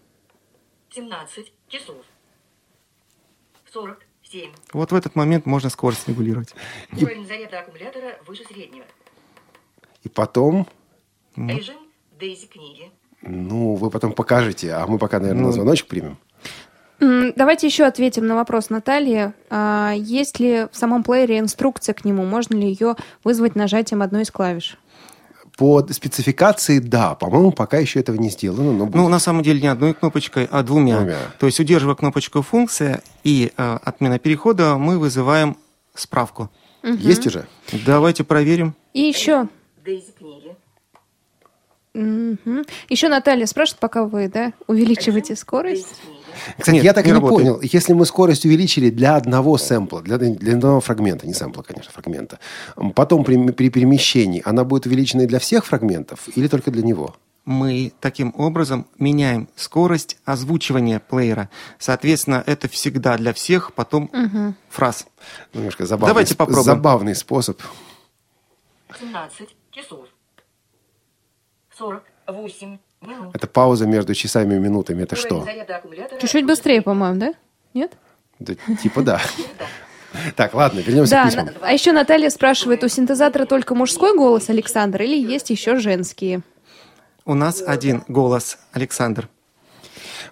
[0.92, 1.98] 17 часов.
[3.72, 4.00] 40
[4.34, 4.50] 7.
[4.74, 6.56] Вот в этот момент можно скорость регулировать.
[6.92, 8.86] Уровень заряда аккумулятора выше среднего.
[10.02, 10.68] И потом...
[11.36, 11.78] Режим
[12.20, 12.92] Дейзи книги.
[13.22, 16.18] Ну, вы потом покажете, а мы пока, наверное, ну, на звоночек примем.
[17.00, 19.34] Давайте еще ответим на вопрос Натальи.
[19.50, 22.24] А, есть ли в самом плеере инструкция к нему?
[22.26, 24.78] Можно ли ее вызвать нажатием одной из клавиш?
[25.58, 27.16] По спецификации, да.
[27.16, 28.72] По-моему, пока еще этого не сделано.
[28.72, 28.96] Но будет.
[28.96, 30.98] Ну, на самом деле, не одной кнопочкой, а двумя.
[30.98, 31.18] двумя.
[31.40, 35.58] То есть, удерживая кнопочку функция и э, отмена перехода, мы вызываем
[35.94, 36.50] справку.
[36.84, 36.94] Угу.
[36.94, 37.46] Есть уже?
[37.86, 38.76] Давайте проверим.
[38.94, 39.48] И еще...
[39.84, 40.56] Книги.
[41.94, 42.64] Угу.
[42.90, 45.88] Еще Наталья спрашивает, пока вы да, увеличиваете скорость.
[46.58, 47.48] Кстати, Нет, я так не и не работает.
[47.48, 47.60] понял.
[47.62, 52.40] Если мы скорость увеличили для одного сэмпла, для, для одного фрагмента, не сэмпла, конечно, фрагмента,
[52.96, 57.16] потом при, при перемещении она будет увеличена для всех фрагментов или только для него?
[57.46, 61.50] мы таким образом меняем скорость озвучивания плеера.
[61.78, 64.54] Соответственно, это всегда для всех, потом угу.
[64.70, 65.08] фраз.
[65.54, 66.64] Немножко забавный, Давайте попробуем.
[66.64, 67.62] Забавный способ.
[69.00, 70.06] 17 часов.
[71.78, 72.82] 48 минут.
[73.34, 75.04] Это пауза между часами и минутами.
[75.04, 75.46] Это что?
[76.20, 77.34] Чуть-чуть быстрее, по-моему, да?
[77.74, 77.94] Нет?
[78.40, 79.22] Да, типа да.
[80.36, 81.50] Так, ладно, вернемся да, к письмам.
[81.62, 86.44] А еще Наталья спрашивает, у синтезатора только мужской голос, Александр, или есть еще женские?
[87.26, 89.28] У нас один голос, Александр.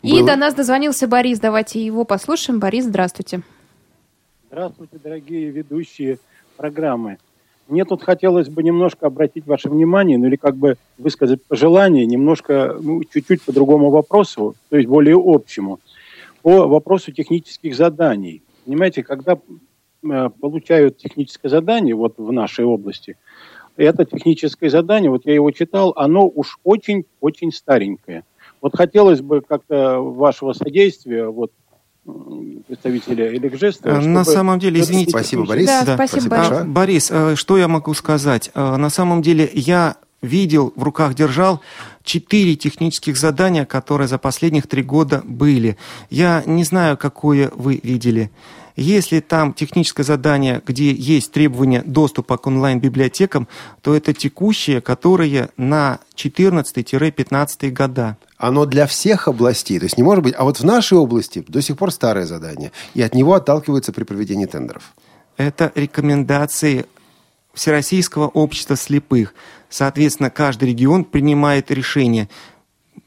[0.04, 0.28] И Было...
[0.28, 1.40] до нас дозвонился Борис.
[1.40, 2.60] Давайте его послушаем.
[2.60, 3.42] Борис, здравствуйте.
[4.52, 6.20] Здравствуйте, дорогие ведущие
[6.58, 7.18] программы.
[7.68, 12.78] Мне тут хотелось бы немножко обратить ваше внимание, ну или как бы высказать пожелание немножко,
[12.82, 15.80] ну, чуть-чуть по другому вопросу, то есть более общему,
[16.42, 18.42] по вопросу технических заданий.
[18.66, 19.38] Понимаете, когда
[20.04, 23.18] э, получают техническое задание вот в нашей области,
[23.78, 28.24] это техническое задание, вот я его читал, оно уж очень-очень старенькое.
[28.62, 31.52] Вот хотелось бы как-то вашего содействия, вот
[32.68, 33.90] представителя Эликжеста.
[33.90, 35.12] Э, на самом деле, извините.
[35.12, 35.68] Спасибо, Борис.
[35.68, 35.96] Да, да.
[35.96, 36.52] Спасибо, Борис.
[36.52, 38.52] А, Борис, э, что я могу сказать?
[38.54, 41.62] Э, на самом деле, я видел, в руках держал
[42.04, 45.78] четыре технических задания, которые за последних три года были.
[46.10, 48.32] Я не знаю, какое вы видели.
[48.76, 53.48] Если там техническое задание, где есть требование доступа к онлайн-библиотекам,
[53.82, 58.18] то это текущее, которое на 14-15 года.
[58.38, 61.62] Оно для всех областей, то есть не может быть, а вот в нашей области до
[61.62, 64.94] сих пор старое задание, и от него отталкиваются при проведении тендеров.
[65.38, 66.86] Это рекомендации
[67.54, 69.34] Всероссийского общества слепых.
[69.70, 72.30] Соответственно, каждый регион принимает решение,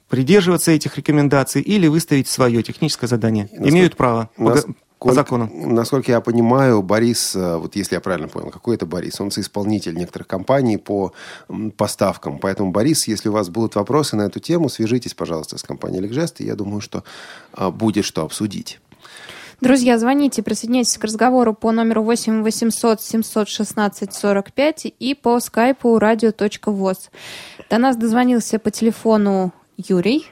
[0.08, 3.44] придерживаться этих рекомендаций или выставить свое техническое задание.
[3.44, 4.30] Насколько, Имеют право
[5.08, 5.50] по закону.
[5.52, 9.20] Насколько я понимаю, Борис, э, вот если я правильно понял, какой это Борис?
[9.20, 11.12] Он соисполнитель некоторых компаний по
[11.76, 12.38] поставкам.
[12.38, 16.40] Поэтому, Борис, если у вас будут вопросы на эту тему, свяжитесь, пожалуйста, с компанией Ликжест,
[16.40, 17.04] и я думаю, что
[17.52, 18.80] а, будет что обсудить.
[19.60, 27.10] Друзья, звоните, присоединяйтесь к разговору по номеру 8 800 716 45 и по скайпу radio.voz.
[27.70, 30.26] До нас дозвонился по телефону Юрий.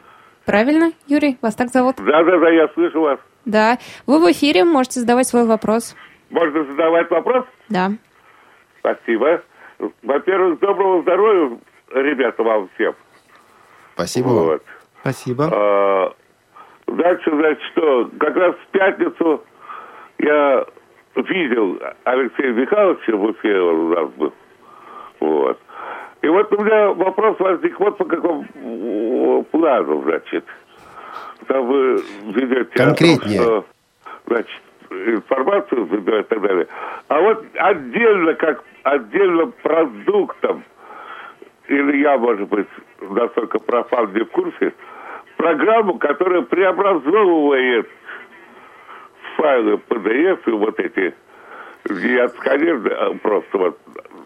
[0.44, 1.38] Правильно, Юрий?
[1.40, 1.96] Вас так зовут?
[1.96, 3.18] Да-да-да, я слышу вас.
[3.45, 3.78] Да.
[4.07, 5.97] Вы в эфире, можете задавать свой вопрос.
[6.30, 7.45] Можно задавать вопрос?
[7.68, 7.90] Да.
[8.80, 9.43] Спасибо.
[10.03, 11.59] Во-первых, доброго здоровья,
[11.95, 12.95] ребята, вам всем.
[13.95, 14.62] Спасибо вот.
[15.01, 15.49] Спасибо.
[15.53, 16.14] А,
[16.86, 19.43] дальше, значит, что, как раз в пятницу
[20.18, 20.64] я
[21.16, 24.32] видел Алексея Михайловича в Уфе, он у нас был.
[25.20, 25.59] Вот.
[26.22, 30.45] И вот у меня вопрос возник вот по какому плану, значит
[31.47, 32.03] там вы
[32.34, 33.38] ведете Конкретнее.
[33.38, 33.66] Том, что,
[34.26, 36.66] значит, информацию забирать и так далее.
[37.09, 40.64] А вот отдельно, как отдельно продуктом,
[41.68, 42.68] или я, может быть,
[43.01, 44.72] настолько пропал не в курсе,
[45.36, 47.88] программу, которая преобразовывает
[49.36, 51.14] файлы PDF и вот эти
[51.88, 53.78] не отсканированы, а просто вот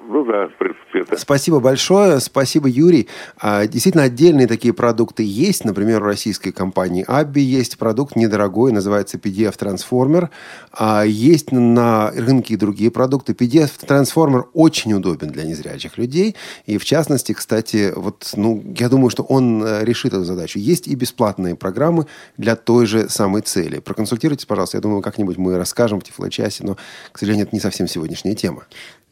[0.09, 1.01] ну да, в принципе.
[1.01, 1.17] Это.
[1.17, 2.21] Спасибо большое.
[2.21, 3.09] Спасибо, Юрий.
[3.39, 5.65] А, действительно, отдельные такие продукты есть.
[5.65, 10.29] Например, у российской компании Абби есть продукт недорогой, называется PDF Transformer.
[10.73, 13.33] А, есть на рынке и другие продукты.
[13.33, 16.37] PDF Transformer очень удобен для незрячих людей.
[16.67, 20.59] И в частности, кстати, вот, ну, я думаю, что он э, решит эту задачу.
[20.59, 23.81] Есть и бесплатные программы для той же самой цели.
[23.81, 24.77] Проконсультируйтесь, пожалуйста.
[24.77, 26.77] Я думаю, как-нибудь мы расскажем в Тифлочасе, но,
[27.13, 28.65] к сожалению, это не совсем сегодняшняя тема.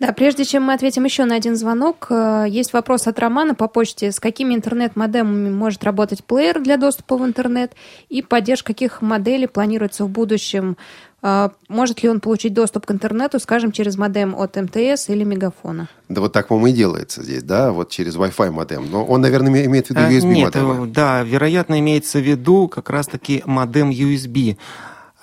[0.04, 3.68] Да, прежде чем мы ответим еще на один звонок, э, есть вопрос от Романа по
[3.68, 4.12] почте.
[4.12, 7.72] С какими интернет-модемами может работать плеер для доступа в интернет
[8.10, 10.76] и поддержка каких моделей планируется в будущем?
[11.22, 15.88] Э, может ли он получить доступ к интернету, скажем, через модем от МТС или Мегафона?
[16.10, 18.90] Да вот так, по-моему, и делается здесь, да, вот через Wi-Fi модем.
[18.90, 20.92] Но он, наверное, имеет в виду USB Нет, модем.
[20.92, 24.58] Да, вероятно, имеется в виду как раз-таки модем USB.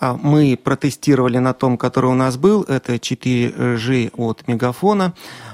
[0.02, 5.14] А, мы протестировали на том, который у нас был, это 4G от Мегафона.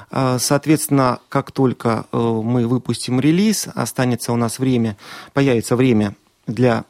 [0.09, 4.95] А, соответственно, как только э, мы выпустим релиз, останется у нас время,
[5.33, 6.15] появится время
[6.47, 6.85] для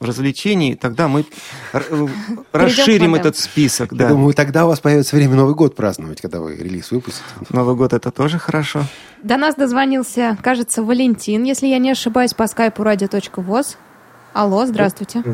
[0.00, 1.24] развлечений, тогда мы
[1.72, 2.06] э,
[2.52, 3.94] расширим этот список.
[3.94, 4.04] Да.
[4.04, 7.24] Я думаю, тогда у вас появится время Новый год праздновать, когда вы релиз выпустите.
[7.48, 8.84] Новый год это тоже хорошо.
[9.22, 13.76] До нас дозвонился, кажется, Валентин, если я не ошибаюсь, по скайпу radio.voz.
[14.34, 15.24] Алло, здравствуйте.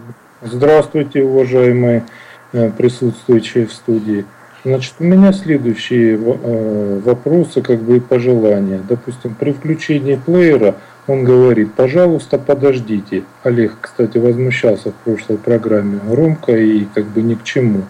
[0.47, 2.05] Здравствуйте, уважаемые
[2.53, 4.27] э, присутствующие в студии.
[4.63, 8.83] Значит, у меня следующие э, вопросы, как бы и пожелания.
[8.87, 10.75] Допустим, при включении плеера
[11.07, 13.23] он говорит, пожалуйста, подождите.
[13.43, 17.81] Олег, кстати, возмущался в прошлой программе громко и как бы ни к чему.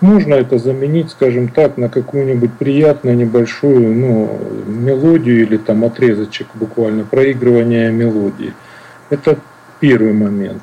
[0.00, 4.38] Можно это заменить, скажем так, на какую-нибудь приятную небольшую ну,
[4.68, 8.54] мелодию или там отрезочек буквально проигрывания мелодии.
[9.10, 9.38] Это
[9.80, 10.62] первый момент.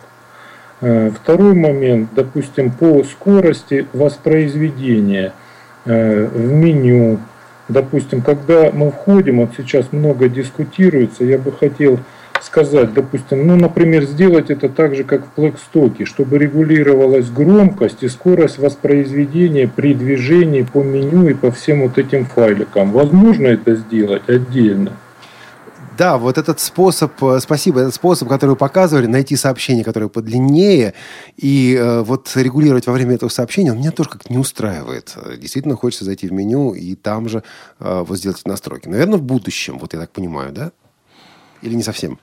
[0.86, 5.31] Э, второй момент, допустим, по скорости воспроизведения
[5.86, 7.19] э, в меню.
[7.69, 11.99] Допустим, когда мы входим, вот сейчас много дискутируется, я бы хотел
[12.41, 18.09] сказать, допустим, ну, например, сделать это так же, как в Blackstock, чтобы регулировалась громкость и
[18.09, 22.91] скорость воспроизведения при движении по меню и по всем вот этим файликам.
[22.91, 24.91] Возможно это сделать отдельно?
[25.98, 30.96] Да, вот этот способ, э, спасибо, этот способ, который вы показывали, найти сообщение, которое подлиннее,
[31.38, 35.16] и э, вот регулировать во время этого сообщения, он меня тоже как не устраивает.
[35.38, 37.44] Действительно хочется зайти в меню и там же
[37.80, 38.88] э, вот сделать настройки.
[38.88, 40.72] Наверное, в будущем, вот я так понимаю, да?
[41.62, 42.20] Или не совсем?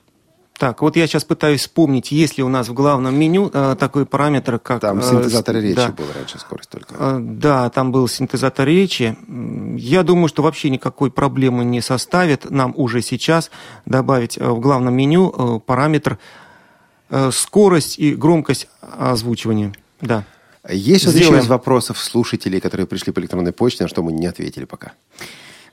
[0.61, 4.05] Так, вот я сейчас пытаюсь вспомнить, есть ли у нас в главном меню э, такой
[4.05, 4.79] параметр, как...
[4.79, 5.87] Там э, синтезатор речи да.
[5.87, 6.93] был раньше, скорость только.
[6.99, 9.17] Э, да, там был синтезатор речи.
[9.75, 13.49] Я думаю, что вообще никакой проблемы не составит нам уже сейчас
[13.87, 16.19] добавить э, в главном меню э, параметр
[17.09, 19.73] э, скорость и громкость озвучивания.
[19.99, 20.25] Да.
[20.69, 24.65] Есть еще из вопросов слушателей, которые пришли по электронной почте, на что мы не ответили
[24.65, 24.91] пока.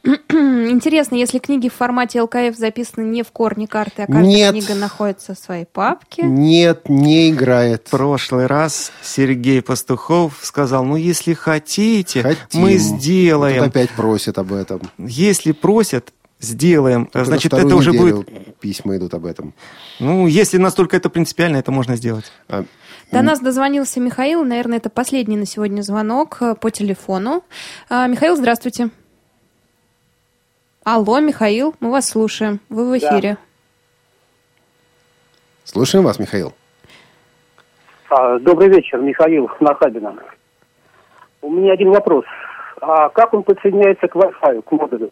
[0.05, 4.53] Интересно, если книги в формате ЛКФ записаны не в корне карты, а каждая Нет.
[4.53, 6.23] книга находится в своей папке.
[6.23, 7.87] Нет, не играет.
[7.87, 12.61] В прошлый раз Сергей Пастухов сказал, ну, если хотите, Хотим.
[12.61, 13.65] мы сделаем.
[13.65, 14.81] Тут опять просят об этом.
[14.99, 17.07] Если просят, сделаем.
[17.07, 18.29] Только Значит, на это уже будет...
[18.61, 19.55] Письма идут об этом.
[20.01, 22.27] Ну, если настолько это принципиально, это можно сделать.
[22.49, 22.65] А,
[23.13, 24.45] До нас дозвонился Михаил.
[24.45, 27.45] Наверное, это последний на сегодня звонок э, по телефону.
[27.89, 28.91] А, Михаил, здравствуйте.
[30.91, 32.61] Алло, Михаил, мы вас слушаем.
[32.71, 33.37] Вы в эфире.
[35.65, 36.55] Слушаем вас, Михаил.
[38.09, 40.15] А, Добрый вечер, Михаил Нахабина.
[41.43, 42.25] У меня один вопрос.
[42.81, 45.11] А как он подсоединяется к Wi-Fi, к модулю?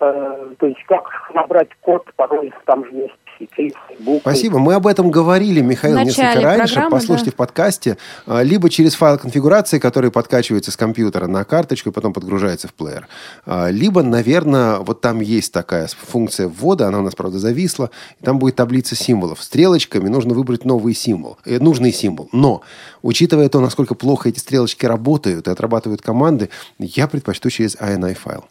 [0.00, 4.20] Э, то есть как набрать код, пароль, там же есть цифры, буквы.
[4.20, 4.58] Спасибо.
[4.58, 6.86] Мы об этом говорили, Михаил, В несколько раньше.
[6.90, 7.32] Послушайте да.
[7.32, 7.98] в подкасте.
[8.26, 12.74] А, Либо через файл конфигурации, который подкачивается с компьютера на карточку и потом подгружается в
[12.74, 13.08] плеер.
[13.46, 17.90] А, Либо, наверное, вот там есть такая функция ввода, она у нас, правда, зависла.
[18.20, 19.42] И там будет таблица символов.
[19.42, 22.28] Стрелочками нужно выбрать новый символ, э, нужный символ.
[22.32, 22.62] Но,
[23.02, 28.44] учитывая то, насколько плохо эти стрелочки работают и отрабатывают команды, я предпочту через INI файл.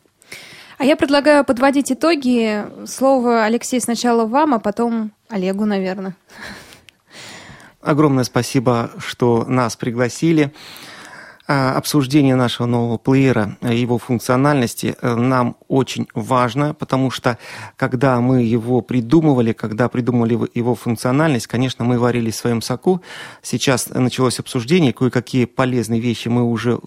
[0.83, 2.65] А я предлагаю подводить итоги.
[2.85, 6.13] Слово, Алексей, сначала вам, а потом Олегу, наверное.
[7.79, 10.51] Огромное спасибо, что нас пригласили.
[11.47, 17.37] А, Обсуждение нашего нового плеера, его функциональности э, нам очень важно, потому что
[17.77, 23.01] когда мы его придумывали, когда придумывали его- его функциональность, конечно, мы варили в своем соку.
[23.41, 26.77] Сейчас началось обсуждение, кое-какие полезные вещи мы уже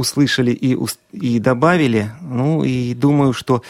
[0.00, 0.76] услышали и,
[1.12, 2.10] и добавили.
[2.22, 3.62] Ну и думаю, что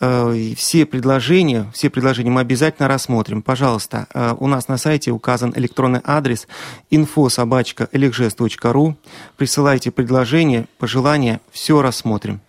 [0.00, 3.42] э, все предложения, все предложения мы обязательно рассмотрим.
[3.42, 6.46] Пожалуйста, э, у нас на сайте указан электронный адрес
[6.90, 8.94] info.elexgest.ru.
[9.36, 12.40] Присылайте предложения, пожелания, все рассмотрим.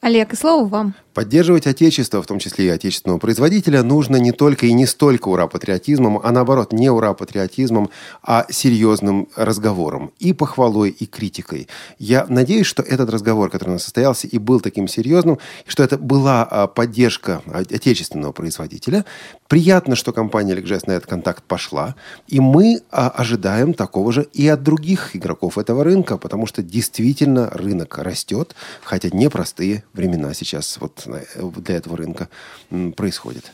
[0.00, 0.94] Олег, и слово вам.
[1.14, 6.20] Поддерживать отечество, в том числе и отечественного производителя, нужно не только и не столько ура-патриотизмом,
[6.22, 7.90] а наоборот, не ура-патриотизмом,
[8.24, 10.10] а серьезным разговором.
[10.18, 11.68] И похвалой, и критикой.
[12.00, 15.98] Я надеюсь, что этот разговор, который у нас состоялся, и был таким серьезным, что это
[15.98, 19.04] была а, поддержка отечественного производителя.
[19.46, 21.94] Приятно, что компания Ликжест на этот контакт пошла.
[22.26, 27.50] И мы а, ожидаем такого же и от других игроков этого рынка, потому что действительно
[27.50, 31.22] рынок растет, хотя непростые времена сейчас вот на-
[31.60, 32.28] для этого рынка
[32.70, 33.50] м, происходят.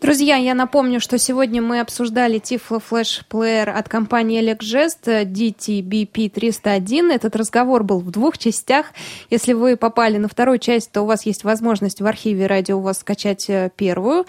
[0.00, 7.12] Друзья, я напомню, что сегодня мы обсуждали Tiflo Flash Player от компании Elecgest DTBP301.
[7.12, 8.86] Этот разговор был в двух частях.
[9.28, 12.80] Если вы попали на вторую часть, то у вас есть возможность в архиве радио у
[12.80, 14.24] вас скачать э, первую.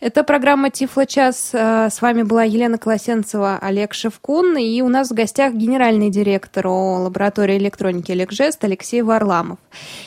[0.00, 1.50] Это программа Тифло час.
[1.52, 4.56] Э, С вами была Елена Колосенцева, Олег Шевкун.
[4.56, 9.58] И у нас в гостях генеральный директор ООО лаборатории электроники Elecgest Алексей Варламов.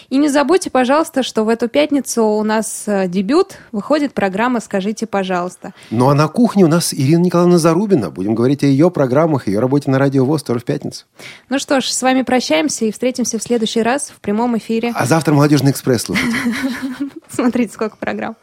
[0.10, 3.58] И не забудьте, пожалуйста, что в эту пятницу у нас э, дебют.
[3.74, 5.74] Выходит программа «Скажите, пожалуйста».
[5.90, 8.10] Ну а на кухне у нас Ирина Николаевна Зарубина.
[8.10, 11.04] Будем говорить о ее программах, ее работе на Радио ВОЗ тоже в пятницу.
[11.50, 14.94] Ну что ж, с вами прощаемся и встретимся в следующий раз в прямом эфире.
[14.96, 16.34] А завтра «Молодежный экспресс» слушайте.
[17.30, 18.36] Смотрите, сколько программ.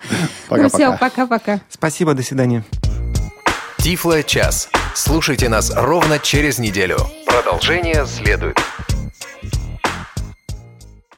[0.48, 0.62] Пока-пока.
[0.62, 1.37] Ну все, пока-пока.
[1.70, 2.64] Спасибо, до свидания.
[3.78, 4.68] Тифло час.
[4.94, 6.98] Слушайте нас ровно через неделю.
[7.26, 8.58] Продолжение следует.